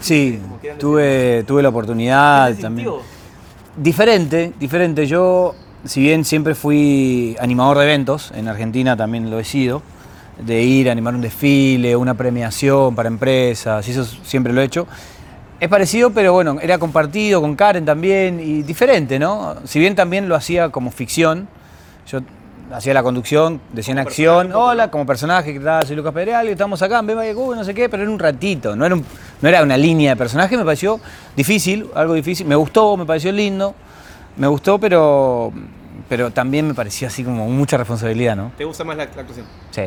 Sí, 0.00 0.38
tuve, 0.78 1.44
tuve 1.44 1.62
la 1.62 1.68
oportunidad 1.68 2.48
¿Qué 2.48 2.56
se 2.56 2.62
también. 2.62 2.88
Diferente, 3.76 4.52
diferente. 4.60 5.06
Yo, 5.06 5.54
si 5.84 6.00
bien 6.00 6.24
siempre 6.24 6.54
fui 6.54 7.36
animador 7.40 7.78
de 7.78 7.84
eventos, 7.84 8.32
en 8.34 8.48
Argentina 8.48 8.96
también 8.96 9.30
lo 9.30 9.38
he 9.38 9.44
sido, 9.44 9.82
de 10.38 10.62
ir 10.62 10.88
a 10.88 10.92
animar 10.92 11.14
un 11.14 11.20
desfile, 11.20 11.96
una 11.96 12.14
premiación 12.14 12.94
para 12.94 13.08
empresas, 13.08 13.86
y 13.88 13.92
eso 13.92 14.04
siempre 14.04 14.52
lo 14.52 14.60
he 14.60 14.64
hecho. 14.64 14.86
Es 15.60 15.68
parecido, 15.68 16.10
pero 16.10 16.32
bueno, 16.32 16.58
era 16.60 16.78
compartido 16.78 17.40
con 17.40 17.54
Karen 17.54 17.84
también 17.84 18.40
y 18.40 18.62
diferente, 18.62 19.18
¿no? 19.18 19.54
Si 19.64 19.78
bien 19.78 19.94
también 19.94 20.28
lo 20.28 20.34
hacía 20.34 20.70
como 20.70 20.90
ficción, 20.90 21.48
yo 22.06 22.20
hacía 22.72 22.94
la 22.94 23.02
conducción, 23.02 23.60
decía 23.72 23.92
en 23.92 23.98
acción, 23.98 24.46
personaje 24.48 24.70
hola, 24.70 24.90
como 24.90 25.06
personaje, 25.06 25.52
¿qué 25.52 25.60
tal? 25.60 25.86
Soy 25.86 25.96
Lucas 25.96 26.12
Pedregal 26.12 26.48
y 26.48 26.52
estamos 26.52 26.80
acá 26.82 26.98
en 26.98 27.06
Beba 27.06 27.22
Cuba, 27.34 27.56
no 27.56 27.64
sé 27.64 27.74
qué, 27.74 27.88
pero 27.88 28.02
era 28.02 28.12
un 28.12 28.18
ratito, 28.18 28.74
no 28.76 28.84
era, 28.86 28.94
un- 28.94 29.04
no 29.40 29.48
era 29.48 29.62
una 29.62 29.76
línea 29.76 30.10
de 30.10 30.16
personaje, 30.16 30.56
me 30.56 30.64
pareció 30.64 31.00
difícil, 31.36 31.88
algo 31.94 32.14
difícil, 32.14 32.46
me 32.46 32.54
gustó, 32.56 32.96
me 32.96 33.04
pareció 33.04 33.30
lindo, 33.32 33.74
me 34.36 34.46
gustó, 34.46 34.78
pero, 34.78 35.52
pero 36.08 36.30
también 36.30 36.66
me 36.66 36.74
parecía 36.74 37.08
así 37.08 37.22
como 37.24 37.48
mucha 37.48 37.76
responsabilidad, 37.76 38.36
¿no? 38.36 38.52
¿Te 38.56 38.64
gusta 38.64 38.84
más 38.84 38.96
la, 38.96 39.04
la 39.04 39.20
actuación? 39.20 39.46
Sí, 39.70 39.82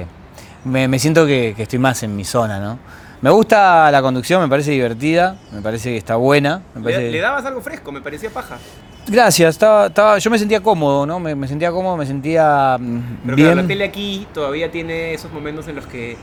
me, 0.63 0.87
me 0.87 0.99
siento 0.99 1.25
que, 1.25 1.53
que 1.55 1.63
estoy 1.63 1.79
más 1.79 2.03
en 2.03 2.15
mi 2.15 2.23
zona, 2.23 2.59
¿no? 2.59 2.77
Me 3.21 3.31
gusta 3.31 3.89
la 3.89 4.01
conducción, 4.03 4.41
me 4.43 4.47
parece 4.49 4.71
divertida, 4.71 5.37
me 5.51 5.61
parece 5.61 5.89
que 5.89 5.97
está 5.97 6.15
buena. 6.15 6.61
Me 6.75 6.81
Le, 6.81 6.83
parece... 6.83 7.11
le 7.11 7.21
dabas 7.21 7.43
algo 7.45 7.61
fresco, 7.61 7.91
me 7.91 8.01
parecía 8.01 8.29
paja. 8.29 8.57
Gracias, 9.07 9.51
estaba, 9.55 9.87
estaba, 9.87 10.17
yo 10.17 10.31
me 10.31 10.39
sentía 10.39 10.61
cómodo, 10.61 11.05
¿no? 11.05 11.19
Me, 11.19 11.35
me 11.35 11.47
sentía 11.47 11.71
cómodo, 11.71 11.95
me 11.95 12.05
sentía 12.07 12.77
mm, 12.79 12.99
Pero 13.23 13.35
bien. 13.35 13.47
claro, 13.49 13.61
la 13.61 13.67
tele 13.67 13.83
aquí 13.85 14.27
todavía 14.33 14.71
tiene 14.71 15.13
esos 15.13 15.31
momentos 15.31 15.67
en 15.67 15.75
los 15.75 15.85
que 15.85 16.17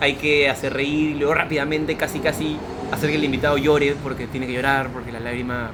hay 0.00 0.14
que 0.14 0.48
hacer 0.50 0.72
reír 0.74 1.10
y 1.10 1.14
luego 1.14 1.32
rápidamente, 1.34 1.96
casi 1.96 2.18
casi, 2.20 2.58
hacer 2.92 3.10
que 3.10 3.16
el 3.16 3.24
invitado 3.24 3.56
llore 3.56 3.96
porque 4.02 4.26
tiene 4.26 4.46
que 4.46 4.52
llorar, 4.52 4.88
porque 4.88 5.12
la 5.12 5.20
lágrima. 5.20 5.70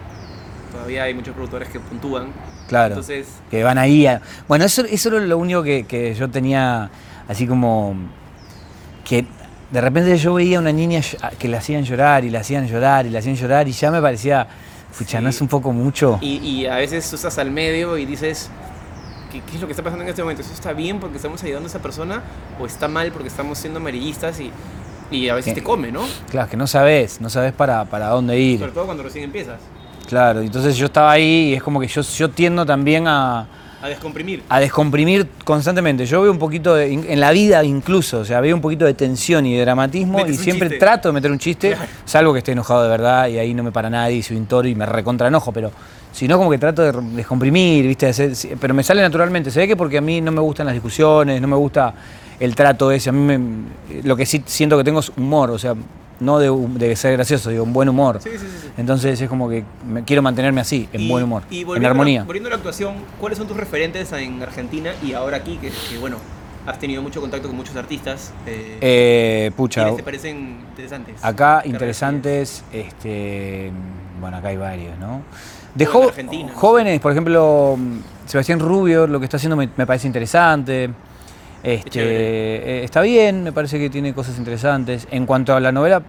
Todavía 0.72 1.04
hay 1.04 1.14
muchos 1.14 1.32
productores 1.35 1.68
que 1.68 1.80
puntúan. 1.80 2.26
Claro. 2.68 2.94
Entonces, 2.94 3.28
que 3.50 3.62
van 3.62 3.78
ahí. 3.78 4.06
a- 4.06 4.20
Bueno, 4.46 4.64
eso, 4.66 4.85
eso 4.85 5.09
era 5.09 5.20
lo 5.24 5.38
único 5.38 5.62
que, 5.62 5.85
que 5.87 6.14
yo 6.14 6.28
tenía 6.28 6.90
así 7.28 7.46
como 7.46 7.94
que 9.04 9.24
de 9.70 9.80
repente 9.80 10.16
yo 10.18 10.35
veía 10.35 10.59
a 10.59 10.61
una 10.61 10.72
niña 10.72 11.00
que 11.38 11.48
la 11.48 11.59
hacían 11.59 11.85
llorar 11.85 12.24
y 12.24 12.30
la 12.30 12.40
hacían 12.40 12.66
llorar 12.68 13.06
y 13.06 13.11
la 13.11 13.20
hacían 13.20 13.37
llorar 13.37 13.66
y 13.68 13.72
ya 13.72 13.90
me 13.90 14.02
parecía, 14.02 14.46
pucha, 14.98 15.20
¿no 15.20 15.30
Sí. 15.30 15.37
es 15.37 15.40
un 15.42 15.48
poco 15.48 15.72
mucho? 15.72 16.18
y, 16.22 16.37
y 16.38 16.66
a 16.66 16.76
veces 16.76 17.09
tú 17.09 17.16
estás 17.16 17.38
al 17.38 17.50
medio 17.50 17.96
y 17.98 18.04
dices, 18.06 18.50
¿qué, 19.32 19.40
qué 19.42 19.54
es 19.56 19.61
lo 19.61 19.66
que 19.66 19.72
está 19.72 19.82
pasando 19.82 20.02
en 20.04 20.11
este 20.11 20.22
momento? 20.22 20.42
¿Eso 20.42 20.52
está 20.52 20.72
bien 20.72 20.98
porque 21.00 21.16
estamos 21.16 21.42
ayudando 21.42 21.66
a 21.66 21.70
esa 21.70 21.80
persona? 21.80 22.22
¿O 22.61 22.66
está 22.66 22.88
mal 22.88 23.11
porque 23.12 23.28
estamos 23.28 23.59
siendo 23.59 23.78
amarillistas? 23.80 24.40
Y 24.40 24.50
Y 25.11 25.28
a 25.28 25.35
veces 25.37 25.54
te 25.54 25.62
come, 25.62 25.92
¿no? 25.92 26.02
Claro, 26.30 26.48
que 26.50 26.56
no 26.56 26.66
sabes, 26.66 27.20
no 27.20 27.30
sabes 27.30 27.52
para, 27.52 27.85
para 27.85 28.09
dónde 28.09 28.38
ir. 28.40 28.59
Sobre 28.59 28.72
todo 28.72 28.87
cuando 28.87 29.02
recién 29.04 29.24
empiezas. 29.24 29.61
Claro, 30.09 30.40
entonces 30.40 30.76
yo 30.76 30.87
estaba 30.87 31.12
ahí 31.12 31.50
y 31.50 31.54
es 31.54 31.62
como 31.62 31.78
que 31.80 31.87
yo, 31.88 32.02
yo 32.02 32.30
tiendo 32.30 32.64
también 32.66 33.06
a, 33.09 33.46
A 33.83 33.89
descomprimir. 33.89 34.43
a 34.49 34.59
descomprimir 34.59 35.27
constantemente. 35.45 36.07
Yo 36.07 36.23
veo 36.23 36.33
un 36.33 36.39
poquito, 36.39 36.75
de- 36.75 36.93
en 36.93 37.21
la 37.21 37.31
vida 37.31 37.62
incluso, 37.62 38.21
o 38.21 38.25
sea, 38.25 38.41
veo 38.41 38.55
un 38.57 38.62
poquito 38.62 38.85
de 38.87 38.95
tensión 38.95 39.45
y 39.47 39.55
de 39.55 39.61
dramatismo 39.61 40.19
Metes 40.19 40.37
y 40.37 40.39
siempre 40.39 40.69
chiste. 40.69 40.79
trato 40.85 41.09
de 41.09 41.12
meter 41.12 41.31
un 41.31 41.39
chiste, 41.39 41.73
Claro. 41.73 41.87
salvo 42.05 42.33
que 42.33 42.39
esté 42.39 42.53
enojado 42.53 42.83
de 42.85 42.89
verdad 42.89 43.29
y 43.29 43.39
ahí 43.39 43.53
no 43.55 43.62
me 43.62 43.73
para 43.73 43.91
nadie 43.91 44.17
y 44.17 44.23
soy 44.23 44.37
un 44.39 44.47
toro 44.47 44.67
y 44.67 44.75
me 44.75 44.87
recontra 44.87 45.29
enojo, 45.29 45.53
pero 45.53 45.71
si 46.12 46.27
no 46.27 46.39
como 46.39 46.51
que 46.51 46.59
trato 46.59 46.83
de 46.83 46.93
descomprimir, 47.17 47.87
¿viste? 47.87 48.07
De 48.07 48.11
hacer- 48.11 48.35
sí, 48.35 48.51
pero 48.59 48.73
me 48.73 48.83
sale 48.83 49.03
naturalmente. 49.03 49.51
Se 49.51 49.61
ve 49.61 49.69
que 49.69 49.77
porque 49.77 49.99
a 49.99 50.01
mí 50.01 50.21
no 50.23 50.33
me 50.33 50.41
gustan 50.41 50.65
las 50.67 50.75
discusiones, 50.75 51.41
no 51.41 51.47
me 51.49 51.57
gusta 51.57 51.93
el 52.41 52.55
trato 52.55 52.91
ese, 52.91 53.11
a 53.11 53.12
mí 53.12 53.39
me- 53.39 54.03
lo 54.05 54.17
que 54.17 54.25
sí 54.27 54.43
siento 54.47 54.77
que 54.79 54.85
tengo 54.85 55.01
es 55.01 55.12
humor, 55.17 55.51
o 55.51 55.59
sea, 55.59 55.75
no 56.20 56.38
de, 56.38 56.50
de 56.79 56.96
ser 56.96 57.12
gracioso, 57.12 57.50
digo, 57.50 57.62
un 57.64 57.72
buen 57.72 57.88
humor. 57.88 58.20
Sí, 58.22 58.31
sí, 58.33 58.38
sí. 58.38 58.68
Entonces 58.76 59.20
es 59.20 59.29
como 59.29 59.48
que 59.48 59.64
me- 59.87 60.02
quiero 60.05 60.22
mantenerme 60.22 60.61
así, 60.61 60.88
en 60.92 61.02
Y- 61.02 61.09
buen 61.09 61.24
humor, 61.24 61.42
y 61.50 61.61
en 61.61 61.66
volviendo 61.66 61.88
a 61.88 61.90
armonía. 61.90 62.24
volviendo 62.24 62.48
a 62.48 62.50
la 62.50 62.57
actuación, 62.57 62.94
¿cuáles 63.20 63.38
son 63.38 63.46
tus 63.46 63.57
referentes 63.57 64.11
en 64.12 64.42
Argentina 64.42 64.92
y 65.05 65.12
ahora 65.12 65.37
aquí? 65.38 65.57
Que, 65.59 65.68
que, 65.70 65.98
bueno, 65.98 66.16
has 66.66 66.79
tenido 66.79 67.00
mucho 67.02 67.20
contacto 67.20 67.48
con 67.48 67.57
muchos 67.57 67.76
artistas. 67.76 68.33
Eh, 68.46 68.79
Eh, 68.81 69.50
pucha, 69.57 69.83
¿Quiénes 69.83 69.96
te 69.98 70.02
parecen 70.02 70.37
interesantes? 70.70 71.24
acá 71.24 71.61
¿Qué 71.62 71.68
interesantes, 71.68 72.64
este, 72.72 73.70
bueno, 74.20 74.37
acá 74.38 74.48
hay 74.48 74.57
varios, 74.57 74.98
¿no? 74.98 75.20
De 75.74 75.85
en 75.85 75.90
jo- 75.90 76.11
jóvenes, 76.55 77.00
por 77.00 77.12
ejemplo, 77.12 77.76
Sebastián 78.24 78.59
Rubio, 78.59 79.07
lo 79.07 79.18
que 79.20 79.24
está 79.26 79.37
haciendo 79.37 79.57
me, 79.57 79.68
me 79.76 79.87
parece 79.87 80.07
interesante. 80.07 80.90
Este, 81.66 82.00
eh, 82.00 82.85
está 82.85 83.00
bien, 83.00 83.42
me 83.42 83.50
parece 83.50 83.79
que 83.81 83.90
tiene 83.90 84.14
cosas 84.14 84.38
interesantes. 84.38 85.09
En 85.11 85.26
cuanto 85.26 85.52
a 85.52 85.59
la 85.59 85.72
novela, 85.72 86.00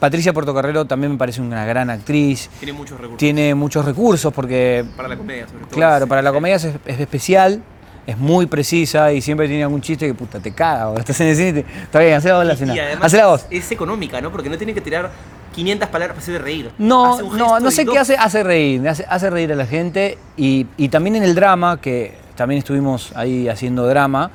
Patricia 0.00 0.32
Portocarrero 0.32 0.86
también 0.86 1.12
me 1.12 1.18
parece 1.18 1.40
una 1.40 1.64
gran 1.64 1.88
actriz. 1.88 2.50
Tiene 2.58 2.72
muchos 2.72 2.98
recursos. 2.98 3.18
Tiene 3.18 3.54
muchos 3.54 3.84
recursos 3.84 4.32
porque 4.32 4.84
Para 4.96 5.08
la 5.08 5.16
comedia, 5.16 5.46
sobre 5.46 5.66
todo. 5.66 5.74
Claro, 5.74 6.06
para 6.08 6.20
la 6.20 6.32
comedia 6.32 6.56
es, 6.56 6.64
es 6.64 7.00
especial, 7.00 7.62
es 8.08 8.18
muy 8.18 8.46
precisa 8.46 9.12
y 9.12 9.20
siempre 9.20 9.46
tiene 9.46 9.62
algún 9.62 9.80
chiste 9.80 10.04
que 10.06 10.14
puta 10.14 10.40
te 10.40 10.52
caga. 10.52 10.88
O 10.88 10.98
estás 10.98 11.20
en 11.20 11.28
el 11.28 11.36
cine 11.36 11.64
está 11.84 12.00
bien, 12.00 12.14
hacé 12.14 12.30
la 12.30 12.36
voz 12.38 12.46
la 12.46 12.52
además 12.54 13.04
Hacé 13.06 13.16
la 13.16 13.26
voz. 13.28 13.46
es 13.50 13.70
económica, 13.70 14.20
¿no? 14.20 14.32
Porque 14.32 14.50
no 14.50 14.58
tiene 14.58 14.74
que 14.74 14.80
tirar 14.80 15.12
500 15.54 15.88
palabras 15.90 16.16
para 16.16 16.22
hacer 16.24 16.42
reír. 16.42 16.72
No, 16.76 17.14
Hace 17.14 17.22
no, 17.22 17.60
no 17.60 17.70
sé 17.70 17.86
qué 17.86 18.00
hace, 18.00 18.16
hace 18.16 18.42
reír, 18.42 18.88
hace, 18.88 19.06
hace 19.08 19.30
reír 19.30 19.52
a 19.52 19.54
la 19.54 19.66
gente 19.66 20.18
y, 20.36 20.66
y 20.76 20.88
también 20.88 21.14
en 21.14 21.22
el 21.22 21.36
drama, 21.36 21.80
que 21.80 22.16
también 22.34 22.58
estuvimos 22.58 23.12
ahí 23.14 23.48
haciendo 23.48 23.86
drama, 23.86 24.32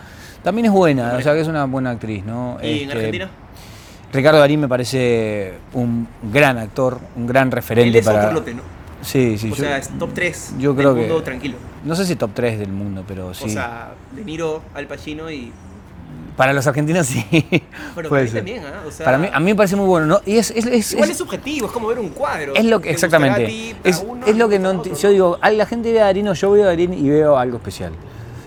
también 0.49 0.65
es 0.65 0.71
buena, 0.71 1.13
o 1.15 1.21
sea 1.21 1.33
que 1.33 1.41
es 1.41 1.47
una 1.47 1.65
buena 1.65 1.91
actriz, 1.91 2.25
¿no? 2.25 2.57
¿Y 2.61 2.67
en 2.67 2.73
Este, 2.83 2.93
Argentina? 2.93 3.29
Ricardo 4.11 4.39
Darín 4.39 4.59
me 4.61 4.67
parece 4.67 5.53
un 5.73 6.07
gran 6.33 6.57
actor, 6.57 6.99
un 7.15 7.27
gran 7.27 7.47
Él 7.47 7.51
referente 7.51 7.99
es 7.99 8.05
para... 8.05 8.19
otro 8.25 8.31
lote, 8.33 8.53
¿no? 8.55 8.61
Sí, 9.01 9.37
sí, 9.37 9.47
o 9.51 9.55
yo- 9.55 9.63
sea, 9.63 9.77
es 9.77 9.89
top 9.99 10.09
3 10.13 10.53
yo 10.57 10.73
del 10.73 10.77
creo 10.83 10.95
que- 10.95 11.01
mundo 11.01 11.21
tranquilo. 11.23 11.55
no 11.85 11.95
sé 11.95 12.05
si 12.05 12.15
top 12.15 12.31
3 12.33 12.57
del 12.59 12.69
mundo, 12.71 13.03
pero 13.07 13.33
sí. 13.35 13.45
O 13.45 13.49
sea, 13.49 13.91
De 14.11 14.25
Niro, 14.25 14.61
Al 14.73 14.87
Pacino 14.87 15.29
y... 15.29 15.51
para 16.35 16.51
los 16.53 16.65
argentinos 16.65 17.05
sí. 17.05 17.23
Pero 17.95 18.09
puede 18.09 18.09
para 18.09 18.21
mí 18.23 18.27
ser. 18.29 18.37
también, 18.39 18.63
¿ah? 18.65 18.81
O 18.87 18.91
sea, 18.91 19.05
Para 19.05 19.17
mí, 19.19 19.27
a 19.31 19.39
mí 19.39 19.45
me 19.45 19.55
parece 19.55 19.75
muy 19.75 19.85
bueno, 19.85 20.07
¿no? 20.07 20.21
Y 20.25 20.37
es, 20.37 20.49
es, 20.51 20.65
es- 20.65 20.91
Igual 20.93 21.05
es- 21.09 21.11
es 21.11 21.17
subjetivo, 21.19 21.67
es 21.67 21.71
como 21.71 21.87
ver 21.89 21.99
un 21.99 22.09
cuadro. 22.09 22.55
es 22.55 22.65
lo 22.65 22.81
que, 22.81 22.89
exactamente. 22.89 23.45
ti, 23.45 23.75
Es, 23.83 24.03
uno, 24.05 24.25
es 24.25 24.35
lo 24.35 24.49
que 24.49 24.57
no 24.57 24.71
otro, 24.71 24.95
Yo 24.95 25.09
digo, 25.11 25.37
a 25.41 25.51
la 25.51 25.65
gente 25.67 25.93
ve 25.93 26.01
a 26.01 26.05
Darín 26.05 26.27
o 26.27 26.33
yo 26.33 26.49
veo 26.51 26.63
a 26.63 26.67
Darín 26.67 26.93
y 26.93 27.07
veo 27.07 27.37
algo 27.37 27.57
especial. 27.57 27.93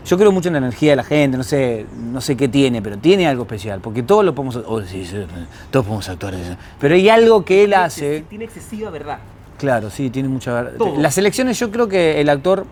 Yo 0.04 0.18
creo 0.18 0.32
mucho 0.32 0.48
en 0.48 0.54
la 0.54 0.58
energía 0.58 0.90
de 0.90 0.96
la 0.96 1.04
gente, 1.04 1.36
no 1.36 1.44
sé, 1.44 1.86
no 1.96 2.20
sé 2.20 2.36
qué 2.36 2.48
tiene, 2.48 2.82
pero 2.82 2.98
tiene 2.98 3.26
algo 3.28 3.42
especial, 3.44 3.80
porque 3.80 4.02
todos 4.02 4.24
lo 4.24 4.34
podemos, 4.34 4.56
oh, 4.66 4.82
sí, 4.82 5.04
sí, 5.06 5.16
todos 5.70 5.86
podemos 5.86 6.08
actuar, 6.08 6.34
pero 6.80 6.94
hay 6.96 7.08
algo 7.08 7.44
que 7.44 7.64
él 7.64 7.72
hace, 7.74 8.24
Tiene 8.28 8.44
excesiva 8.46 8.90
verdad. 8.90 9.18
claro, 9.58 9.90
sí, 9.90 10.10
tiene 10.10 10.28
mucha 10.28 10.70
Todo. 10.76 10.98
Las 10.98 11.16
elecciones 11.18 11.58
yo 11.58 11.70
creo 11.70 11.88
que 11.88 12.20
el 12.20 12.28
actor 12.30 12.66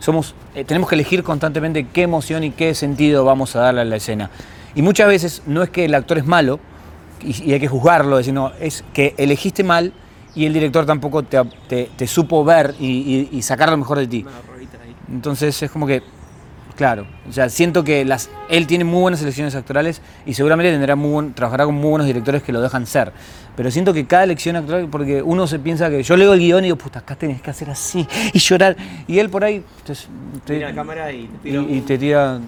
somos 0.00 0.34
eh, 0.56 0.64
tenemos 0.64 0.88
que 0.88 0.96
elegir 0.96 1.22
constantemente 1.22 1.86
qué 1.92 2.02
emoción 2.02 2.42
y 2.42 2.50
qué 2.50 2.74
sentido 2.74 3.24
vamos 3.24 3.54
a 3.54 3.60
darle 3.60 3.82
a 3.82 3.84
la 3.84 3.96
escena. 3.96 4.30
Y 4.74 4.82
muchas 4.82 5.06
veces 5.06 5.42
no 5.46 5.62
es 5.62 5.70
que 5.70 5.84
el 5.84 5.94
actor 5.94 6.18
es 6.18 6.26
malo 6.26 6.58
y, 7.22 7.44
y 7.48 7.52
hay 7.52 7.60
que 7.60 7.68
juzgarlo, 7.68 8.16
decir, 8.16 8.34
no, 8.34 8.50
es 8.60 8.82
que 8.92 9.14
elegiste 9.18 9.62
mal 9.62 9.92
y 10.34 10.46
el 10.46 10.52
director 10.52 10.84
tampoco 10.84 11.22
te, 11.22 11.40
te- 11.68 11.90
te 11.96 12.06
supo 12.08 12.42
ver 12.44 12.74
y, 12.80 12.86
y- 12.86 13.36
y 13.36 13.42
sacar 13.42 13.70
lo 13.70 13.76
mejor 13.76 13.98
de 13.98 14.08
ti. 14.08 14.26
Entonces 15.08 15.62
es 15.62 15.70
como 15.70 15.86
que, 15.86 16.02
claro, 16.76 17.06
o 17.28 17.32
sea, 17.32 17.48
siento 17.48 17.84
que 17.84 18.04
las, 18.04 18.30
él 18.48 18.66
tiene 18.66 18.84
muy 18.84 19.00
buenas 19.02 19.20
elecciones 19.22 19.54
actorales 19.54 20.00
y 20.26 20.34
seguramente 20.34 20.70
tendrá 20.72 20.96
muy 20.96 21.10
buen- 21.10 21.34
trabajará 21.34 21.64
con 21.64 21.74
muy 21.74 21.90
buenos 21.90 22.06
directores 22.06 22.42
que 22.42 22.52
lo 22.52 22.60
dejan 22.60 22.86
ser. 22.86 23.12
Pero 23.56 23.70
siento 23.70 23.92
que 23.92 24.06
cada 24.06 24.24
elección 24.24 24.56
actoral, 24.56 24.88
porque 24.88 25.22
uno 25.22 25.46
se 25.46 25.58
piensa 25.58 25.90
que 25.90 26.02
yo 26.02 26.16
leo 26.16 26.32
el 26.32 26.40
guion 26.40 26.60
y 26.60 26.68
digo, 26.68 26.76
puta, 26.76 27.00
acá 27.00 27.14
tenés 27.16 27.42
que 27.42 27.50
hacer 27.50 27.68
así 27.70 28.06
y 28.32 28.38
llorar. 28.38 28.76
Y 29.06 29.18
él 29.18 29.28
por 29.28 29.44
ahí 29.44 29.62
te, 30.46 30.58
la 30.60 30.74
cámara 30.74 31.12
y 31.12 31.26
te 31.26 31.38
tira 31.38 31.54
y 31.54 31.58
un- 31.58 31.84
te 31.84 31.98
tira 31.98 32.40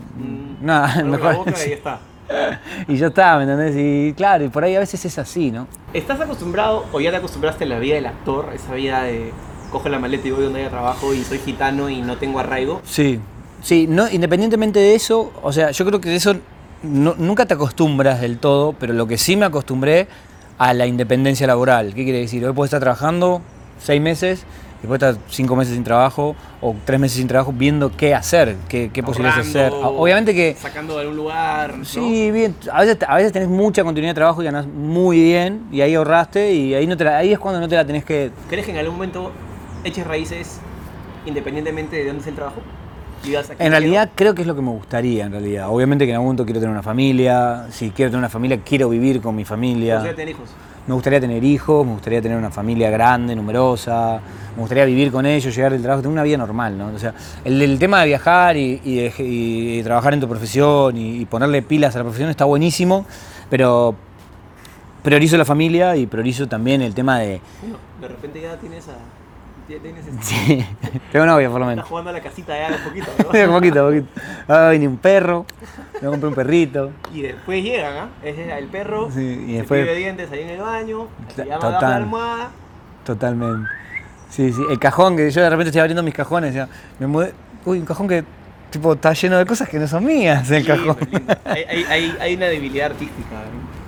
nada, 0.61 1.01
en 1.01 1.11
la 1.11 1.17
mejor. 1.19 1.37
boca 1.37 1.51
y 1.65 1.69
ya 1.69 1.75
está. 1.75 2.01
y 2.89 2.97
ya 2.97 3.09
está, 3.09 3.37
¿me 3.37 3.43
entendés? 3.43 3.75
Y 3.77 4.15
claro, 4.15 4.45
y 4.45 4.49
por 4.49 4.65
ahí 4.65 4.75
a 4.75 4.79
veces 4.81 5.05
es 5.05 5.19
así, 5.19 5.51
¿no? 5.51 5.67
¿Estás 5.93 6.19
acostumbrado 6.21 6.87
o 6.93 7.01
ya 7.01 7.11
te 7.11 7.19
acostumbraste 7.19 7.65
a 7.65 7.67
la 7.67 7.79
vida 7.79 7.97
del 7.97 8.07
actor? 8.07 8.49
Esa 8.55 8.73
vida 8.75 9.03
de 9.03 9.31
cojo 9.71 9.91
la 9.91 9.99
maleta 9.99 10.27
y 10.27 10.31
voy 10.31 10.45
donde 10.45 10.61
haya 10.61 10.71
trabajo 10.71 11.13
y 11.13 11.23
soy 11.23 11.39
gitano 11.39 11.91
y 11.91 12.01
no 12.01 12.17
tengo 12.17 12.39
arraigo. 12.41 12.81
Sí, 12.85 13.21
sí, 13.65 13.87
no, 13.89 14.09
independientemente 14.09 14.79
de 14.79 14.95
eso, 14.95 15.33
o 15.43 15.53
sea, 15.53 15.73
yo 15.73 15.85
creo 15.85 16.01
que 16.01 16.11
de 16.11 16.17
eso 16.17 16.37
no- 16.85 17.15
nunca 17.19 17.47
te 17.47 17.55
acostumbras 17.55 18.21
del 18.21 18.39
todo, 18.39 18.75
pero 18.79 18.93
lo 18.93 19.07
que 19.09 19.19
sí 19.19 19.37
me 19.37 19.47
acostumbré 19.47 20.07
a 20.59 20.73
la 20.73 20.87
independencia 20.87 21.47
laboral. 21.49 21.95
¿Qué 21.95 22.05
quiere 22.05 22.21
decir? 22.21 22.45
Hoy 22.47 22.53
puedo 22.53 22.67
estar 22.67 22.79
trabajando 22.81 23.41
seis 23.81 24.01
meses, 24.01 24.45
después 24.81 25.03
estar 25.03 25.17
cinco 25.29 25.57
meses 25.57 25.75
sin 25.75 25.83
trabajo 25.83 26.37
o 26.61 26.77
tres 26.85 27.01
meses 27.01 27.17
sin 27.17 27.27
trabajo 27.27 27.53
viendo 27.53 27.91
qué 27.97 28.15
hacer, 28.15 28.55
qué, 28.69 28.91
qué 28.93 29.03
posibilidades 29.03 29.49
hacer. 29.49 29.73
Ahorrando, 29.73 29.99
Obviamente 30.01 30.33
que 30.35 30.55
Sacando 30.61 30.95
de 30.95 31.01
algún 31.01 31.17
lugar. 31.17 31.79
¿no? 31.79 31.85
Sí, 31.85 32.31
bien. 32.31 32.55
A 32.73 32.83
veces, 32.83 32.99
a 33.09 33.17
veces 33.17 33.33
tenés 33.33 33.49
mucha 33.49 33.83
continuidad 33.83 34.11
de 34.13 34.15
trabajo 34.21 34.43
y 34.43 34.45
ganás 34.45 34.67
muy 34.67 35.21
bien 35.23 35.63
y 35.73 35.81
ahí 35.81 35.95
ahorraste 35.95 36.53
y 36.53 36.75
ahí, 36.75 36.87
no 36.87 36.97
te 36.97 37.03
la- 37.05 37.17
ahí 37.17 37.33
es 37.33 37.39
cuando 37.41 37.61
no 37.61 37.69
te 37.69 37.75
la 37.75 37.85
tenés 37.85 38.05
que... 38.05 38.31
¿Crees 38.49 38.65
que 38.67 38.73
en 38.73 38.79
algún 38.79 38.95
momento 38.97 39.33
eches 39.83 40.07
raíces 40.07 40.61
independientemente 41.27 41.97
de 41.97 42.05
dónde 42.07 42.21
es 42.21 42.27
el 42.29 42.35
trabajo? 42.35 42.61
Aquí 43.53 43.63
En 43.63 43.71
realidad 43.71 44.11
creo 44.15 44.35
que 44.35 44.43
es 44.43 44.47
lo 44.49 44.55
que 44.55 44.63
me 44.63 44.71
gustaría, 44.71 45.25
en 45.27 45.33
realidad. 45.33 45.69
Obviamente 45.71 46.05
que 46.05 46.11
en 46.11 46.17
algún 46.17 46.27
momento 46.29 46.45
quiero 46.45 46.61
tener 46.61 46.73
una 46.73 46.83
familia, 46.83 47.67
si 47.71 47.91
quiero 47.91 48.11
tener 48.11 48.19
una 48.19 48.29
familia 48.29 48.61
quiero 48.65 48.89
vivir 48.89 49.21
con 49.21 49.35
mi 49.35 49.45
familia. 49.45 49.95
¿Te 50.03 50.09
gustaría 50.09 50.17
tener 50.17 50.29
hijos? 50.35 50.51
Me 50.87 50.93
gustaría 50.95 51.21
tener 51.21 51.45
hijos, 51.45 51.87
me 51.87 51.93
gustaría 51.95 52.21
tener 52.21 52.37
una 52.37 52.51
familia 52.51 52.91
grande, 52.91 53.35
numerosa, 53.35 54.21
me 54.55 54.61
gustaría 54.61 54.85
vivir 54.85 55.11
con 55.11 55.25
ellos, 55.25 55.57
llegar 55.57 55.73
del 55.73 55.81
trabajo, 55.81 56.03
tener 56.03 56.13
una 56.13 56.23
vida 56.23 56.37
normal, 56.37 56.77
¿no? 56.77 56.89
O 56.89 56.99
sea, 56.99 57.15
el, 57.43 57.63
el 57.63 57.79
tema 57.79 58.01
de 58.01 58.07
viajar 58.09 58.59
y, 58.59 58.83
y 58.85 58.97
de- 58.97 59.15
y 59.19 59.83
trabajar 59.83 60.13
en 60.13 60.21
tu 60.21 60.29
profesión 60.29 60.95
y, 60.99 61.21
y 61.23 61.25
ponerle 61.25 61.63
pilas 61.63 61.95
a 61.95 62.01
la 62.01 62.05
profesión 62.05 62.29
está 62.29 62.45
buenísimo, 62.45 63.07
pero 63.49 63.95
priorizo 65.03 65.39
la 65.39 65.47
familia 65.47 65.97
y 65.97 66.07
priorizo 66.07 66.47
también 66.49 66.83
el 66.83 66.95
tema 66.95 67.19
de... 67.19 67.41
Bueno, 67.63 67.79
de 68.03 68.09
repente 68.09 68.41
ya 68.43 68.57
tienes 68.59 68.87
a. 68.89 68.93
Ya 69.69 69.79
tienes 69.79 70.05
Sí, 70.21 70.65
tengo 71.13 71.25
novia 71.27 71.49
por 71.51 71.59
lo 71.61 71.67
menos. 71.67 71.79
Estás 71.85 71.89
jugando 71.89 72.11
a 72.11 72.13
la 72.13 72.21
casita 72.21 72.55
ya 72.59 72.77
un 72.77 72.83
poquito, 72.85 73.07
¿no? 73.19 73.25
un 73.49 73.55
poquito, 73.61 73.87
un 73.89 74.03
poquito. 74.05 74.21
Va 74.51 74.67
a 74.67 74.71
venir 74.71 74.89
un 74.89 74.99
perro, 74.99 75.47
me 76.03 76.09
compré 76.09 76.29
un 76.29 76.35
perrito. 76.35 76.91
Y 77.15 77.23
después 77.23 77.65
llegan, 77.65 77.97
¿ah? 77.97 78.09
Es 78.23 78.37
el 78.39 78.67
perro, 78.67 79.11
Sí, 79.11 79.21
y 79.21 79.53
se 79.53 79.57
después- 79.63 79.97
dientes 79.97 80.31
ahí 80.33 80.43
en 80.43 80.51
el 80.51 80.61
baño, 80.61 81.09
se 81.35 81.47
llama 81.47 81.67
de 81.67 81.73
la 81.81 81.97
almohada. 81.97 82.51
Totalmente. 83.05 83.69
Sí, 84.31 84.53
sí. 84.53 84.63
El 84.69 84.79
cajón, 84.79 85.17
que 85.17 85.31
yo 85.31 85.41
de 85.43 85.49
repente 85.51 85.69
estoy 85.71 85.81
abriendo 85.81 86.03
mis 86.03 86.15
cajones, 86.15 86.55
ya, 86.55 86.69
me 86.99 87.07
mudé. 87.07 87.33
Uy, 87.65 87.79
un 87.79 87.87
cajón 87.87 88.09
que 88.09 88.25
tipo 88.71 88.93
está 88.95 89.13
lleno 89.13 89.39
de 89.39 89.47
cosas 89.47 89.69
que 89.69 89.79
no 89.79 89.87
son 89.87 90.05
mías, 90.05 90.51
el 90.51 90.65
Lindo, 90.67 90.77
cajón. 90.95 90.97
lindo. 91.11 91.35
Hay, 91.45 91.63
hay- 91.65 91.85
hay- 91.85 92.17
hay 92.21 92.35
una 92.35 92.47
debilidad 92.47 92.91
artística 92.91 93.37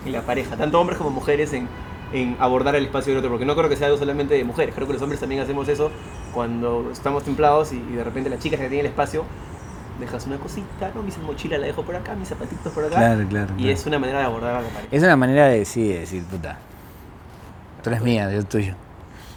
en 0.06 0.12
la 0.12 0.22
pareja, 0.22 0.56
tanto 0.56 0.80
hombres 0.80 0.96
como 0.98 1.10
mujeres, 1.10 1.52
en, 1.52 1.68
en 2.12 2.36
abordar 2.38 2.74
el 2.76 2.84
espacio 2.86 3.12
del 3.12 3.18
otro, 3.18 3.30
porque 3.30 3.44
no 3.44 3.56
creo 3.56 3.68
que 3.68 3.76
sea 3.76 3.86
algo 3.88 3.98
solamente 3.98 4.34
de 4.34 4.44
mujeres, 4.44 4.74
creo 4.74 4.86
que 4.86 4.92
los 4.92 5.02
hombres 5.02 5.20
también 5.20 5.40
hacemos 5.40 5.68
eso 5.68 5.90
cuando 6.32 6.88
estamos 6.92 7.24
templados 7.24 7.72
y, 7.72 7.76
y 7.76 7.92
de 7.96 8.04
repente 8.04 8.30
la 8.30 8.38
chica 8.38 8.56
que 8.56 8.68
tiene 8.68 8.80
el 8.80 8.86
espacio, 8.86 9.24
dejas 9.98 10.26
una 10.26 10.36
cosita, 10.36 10.92
¿no? 10.94 11.02
Mi 11.02 11.10
mochila 11.26 11.58
la 11.58 11.66
dejo 11.66 11.82
por 11.82 11.96
acá, 11.96 12.14
mis 12.14 12.28
zapatitos 12.28 12.72
por 12.72 12.84
acá. 12.84 12.96
Claro, 12.96 13.26
claro, 13.28 13.52
Y 13.56 13.62
claro. 13.62 13.72
es 13.72 13.86
una 13.86 13.98
manera 13.98 14.18
de 14.20 14.24
abordar 14.26 14.56
a 14.56 14.60
la 14.62 14.68
pareja. 14.68 14.88
Es 14.90 15.02
una 15.02 15.16
manera 15.16 15.46
de 15.48 15.64
sí, 15.64 15.88
de 15.88 16.00
decir, 16.00 16.22
puta. 16.24 16.58
Tú 17.82 17.90
eres 17.90 18.02
mía, 18.02 18.30
yo 18.30 18.44
tuyo. 18.44 18.74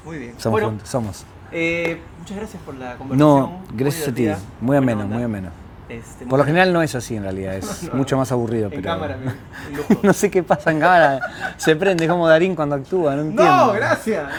Muy 0.05 0.17
bien. 0.17 0.33
Somos 0.37 0.51
bueno, 0.53 0.67
juntos, 0.69 0.89
somos. 0.89 1.25
eh, 1.51 1.99
muchas 2.19 2.37
gracias 2.37 2.61
por 2.63 2.75
la 2.75 2.95
conversación. 2.97 3.17
No, 3.19 3.61
gracias 3.73 4.07
a 4.07 4.13
ti. 4.13 4.27
Muy 4.61 4.75
ameno, 4.77 5.07
muy 5.07 5.23
ameno. 5.23 5.49
Este, 5.89 6.25
Por 6.27 6.37
lo 6.37 6.45
general 6.45 6.71
no 6.71 6.83
es 6.83 6.93
así 6.93 7.15
en 7.15 7.23
realidad, 7.23 7.55
es 7.55 7.83
No, 7.83 7.93
mucho 7.95 8.15
no. 8.15 8.19
más 8.19 8.31
aburrido. 8.31 8.65
En 8.65 8.71
pero... 8.71 8.83
cámara, 8.83 9.17
no 10.03 10.13
sé 10.13 10.29
qué 10.29 10.43
pasa 10.43 10.71
en 10.71 10.79
cámara. 10.79 11.19
Se 11.57 11.75
prende 11.75 12.07
como 12.07 12.27
Darín 12.27 12.55
cuando 12.55 12.75
actúa, 12.75 13.15
no 13.15 13.21
entiendo. 13.21 13.43
No, 13.43 13.73
gracias. 13.73 14.29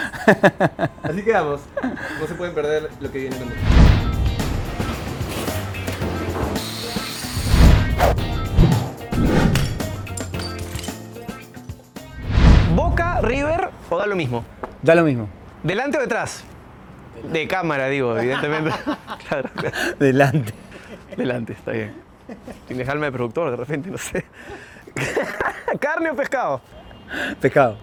Así 1.03 1.23
quedamos. 1.23 1.61
No 2.21 2.27
se 2.27 2.35
pueden 2.35 2.55
perder 2.55 2.89
lo 3.01 3.11
que 3.11 3.19
viene 3.19 3.37
con 3.37 3.49
¿O 13.91 13.99
da 13.99 14.07
lo 14.07 14.15
mismo? 14.15 14.45
Da 14.83 14.95
lo 14.95 15.03
mismo. 15.03 15.29
¿Delante 15.65 15.99
o 15.99 16.01
detrás? 16.01 16.45
De 17.33 17.49
cámara, 17.49 17.89
digo, 17.89 18.17
evidentemente. 18.17 18.71
claro, 19.29 19.51
claro. 19.57 19.77
Delante. 19.99 20.55
Delante, 21.17 21.53
está 21.53 21.73
bien. 21.73 21.95
Sin 22.69 22.79
dejarme 22.79 23.07
de 23.07 23.13
productor, 23.13 23.51
de 23.51 23.57
repente, 23.57 23.91
no 23.91 23.99
sé. 23.99 24.25
¿Carne 25.81 26.11
o 26.11 26.17
pescado? 26.17 26.61
Pescado. 27.41 27.77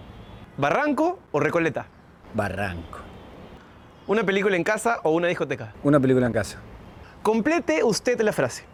¿Barranco 0.56 1.18
o 1.32 1.40
Recoleta? 1.40 1.86
Barranco. 2.34 2.98
¿Una 4.06 4.24
película 4.24 4.56
en 4.56 4.64
casa 4.64 5.00
o 5.02 5.10
una 5.10 5.28
discoteca? 5.28 5.74
Una 5.82 6.00
película 6.00 6.26
en 6.26 6.32
casa. 6.32 6.58
Complete 7.22 7.84
usted 7.84 8.20
la 8.22 8.32
frase. 8.32 8.64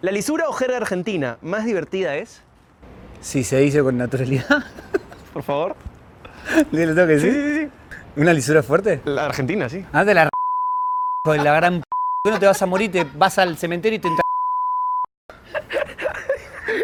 ¿La 0.00 0.12
lisura 0.12 0.48
o 0.48 0.52
jerga 0.52 0.76
argentina 0.76 1.38
más 1.42 1.64
divertida 1.64 2.14
es? 2.16 2.42
Si 3.20 3.42
se 3.44 3.58
dice 3.58 3.82
con 3.82 3.98
naturalidad. 3.98 4.46
Por 5.32 5.42
favor. 5.42 5.76
¿Le 6.70 6.86
tengo 6.86 7.06
que 7.06 7.18
Sí, 7.18 7.26
decir? 7.26 7.32
sí, 7.32 7.54
sí. 7.60 7.64
sí. 7.66 8.20
¿Una 8.20 8.32
lisura 8.32 8.62
fuerte? 8.62 9.00
La 9.04 9.26
Argentina, 9.26 9.68
sí. 9.68 9.84
Ah, 9.92 10.04
de 10.04 10.14
la 10.14 10.22
r- 10.22 10.30
con 11.24 11.36
la 11.44 11.52
gran 11.54 11.82
Tú 12.22 12.30
no 12.30 12.38
te 12.38 12.44
vas 12.46 12.60
a 12.60 12.66
morir, 12.66 12.92
te 12.92 13.04
vas 13.16 13.38
al 13.38 13.56
cementerio 13.56 13.96
y 13.96 14.00
te 14.00 14.08
entra- 14.08 14.22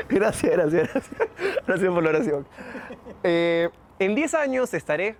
Gracias, 0.09 0.51
gracias, 0.53 0.89
gracias. 0.93 1.15
Gracias 1.67 1.93
por 1.93 2.03
la 2.03 2.09
oración. 2.09 2.47
Eh, 3.23 3.69
en 3.99 4.15
10 4.15 4.33
años 4.35 4.73
estaré. 4.73 5.17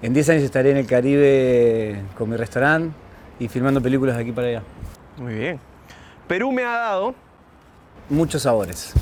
En 0.00 0.14
10 0.14 0.28
años 0.30 0.42
estaré 0.44 0.70
en 0.70 0.78
el 0.78 0.86
Caribe 0.86 2.02
con 2.16 2.30
mi 2.30 2.36
restaurante 2.36 2.94
y 3.38 3.48
filmando 3.48 3.82
películas 3.82 4.16
de 4.16 4.22
aquí 4.22 4.32
para 4.32 4.48
allá. 4.48 4.62
Muy 5.18 5.34
bien. 5.34 5.60
Perú 6.26 6.50
me 6.50 6.64
ha 6.64 6.70
dado. 6.78 7.14
Muchos 8.08 8.42
sabores. 8.42 8.94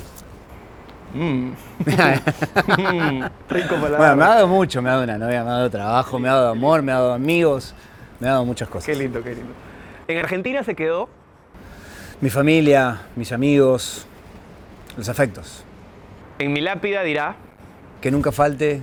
Mm. 1.13 1.51
Mm, 2.77 3.23
Rico 3.49 3.75
palabra. 3.75 3.97
Bueno, 3.97 4.15
me 4.17 4.23
ha 4.23 4.27
dado 4.27 4.47
mucho, 4.47 4.81
me 4.81 4.89
ha 4.89 4.93
dado 4.93 5.03
una 5.05 5.17
novia, 5.17 5.43
me 5.45 5.49
ha 5.49 5.53
dado 5.53 5.69
trabajo, 5.69 6.19
me 6.19 6.27
ha 6.27 6.33
dado 6.33 6.49
amor, 6.49 6.81
me 6.81 6.91
ha 6.91 6.95
dado 6.95 7.13
amigos, 7.13 7.73
me 8.19 8.27
ha 8.27 8.31
dado 8.31 8.45
muchas 8.45 8.67
cosas. 8.67 8.85
Qué 8.85 8.95
lindo, 8.95 9.23
qué 9.23 9.29
lindo. 9.33 9.53
En 10.07 10.17
Argentina 10.17 10.63
se 10.63 10.75
quedó. 10.75 11.09
Mi 12.21 12.29
familia, 12.29 13.01
mis 13.15 13.31
amigos, 13.31 14.07
los 14.95 15.09
afectos. 15.09 15.65
En 16.39 16.53
mi 16.53 16.61
lápida 16.61 17.03
dirá. 17.03 17.35
Que 18.01 18.09
nunca 18.09 18.31
falte 18.31 18.81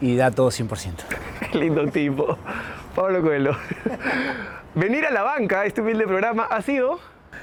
y 0.00 0.16
da 0.16 0.30
todo 0.30 0.48
100%. 0.48 0.92
Qué 1.52 1.58
lindo 1.58 1.86
tipo. 1.88 2.38
Pablo 2.94 3.22
Coelho. 3.22 3.56
Venir 4.74 5.04
a 5.04 5.10
la 5.10 5.22
banca, 5.22 5.66
este 5.66 5.82
humilde 5.82 6.06
programa, 6.06 6.44
ha 6.44 6.62
sido. 6.62 6.98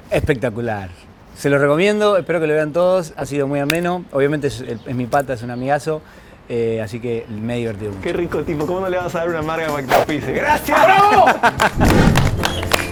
Espectacular. 0.09 0.89
Se 1.35 1.49
lo 1.49 1.59
recomiendo, 1.59 2.17
espero 2.17 2.39
que 2.39 2.47
lo 2.47 2.53
vean 2.53 2.73
todos, 2.73 3.13
ha 3.15 3.25
sido 3.25 3.47
muy 3.47 3.59
ameno. 3.59 4.03
Obviamente 4.11 4.47
es, 4.47 4.61
es 4.61 4.95
mi 4.95 5.05
pata, 5.05 5.33
es 5.33 5.43
un 5.43 5.51
amigazo, 5.51 6.01
eh, 6.49 6.81
así 6.83 6.99
que 6.99 7.25
me 7.29 7.55
he 7.55 7.57
divertido 7.59 7.91
mucho. 7.91 8.01
Qué 8.01 8.11
rico 8.11 8.43
tipo. 8.43 8.65
¿Cómo 8.65 8.81
no 8.81 8.89
le 8.89 8.97
vas 8.97 9.13
a 9.13 9.19
dar 9.19 9.29
una 9.29 9.55
que 9.55 9.83
te 9.83 9.95
auspice? 9.95 10.33
¡Gracias! 10.33 10.83
¡Bravo! 10.83 11.25
Thank 12.49 12.79
you. 12.83 12.88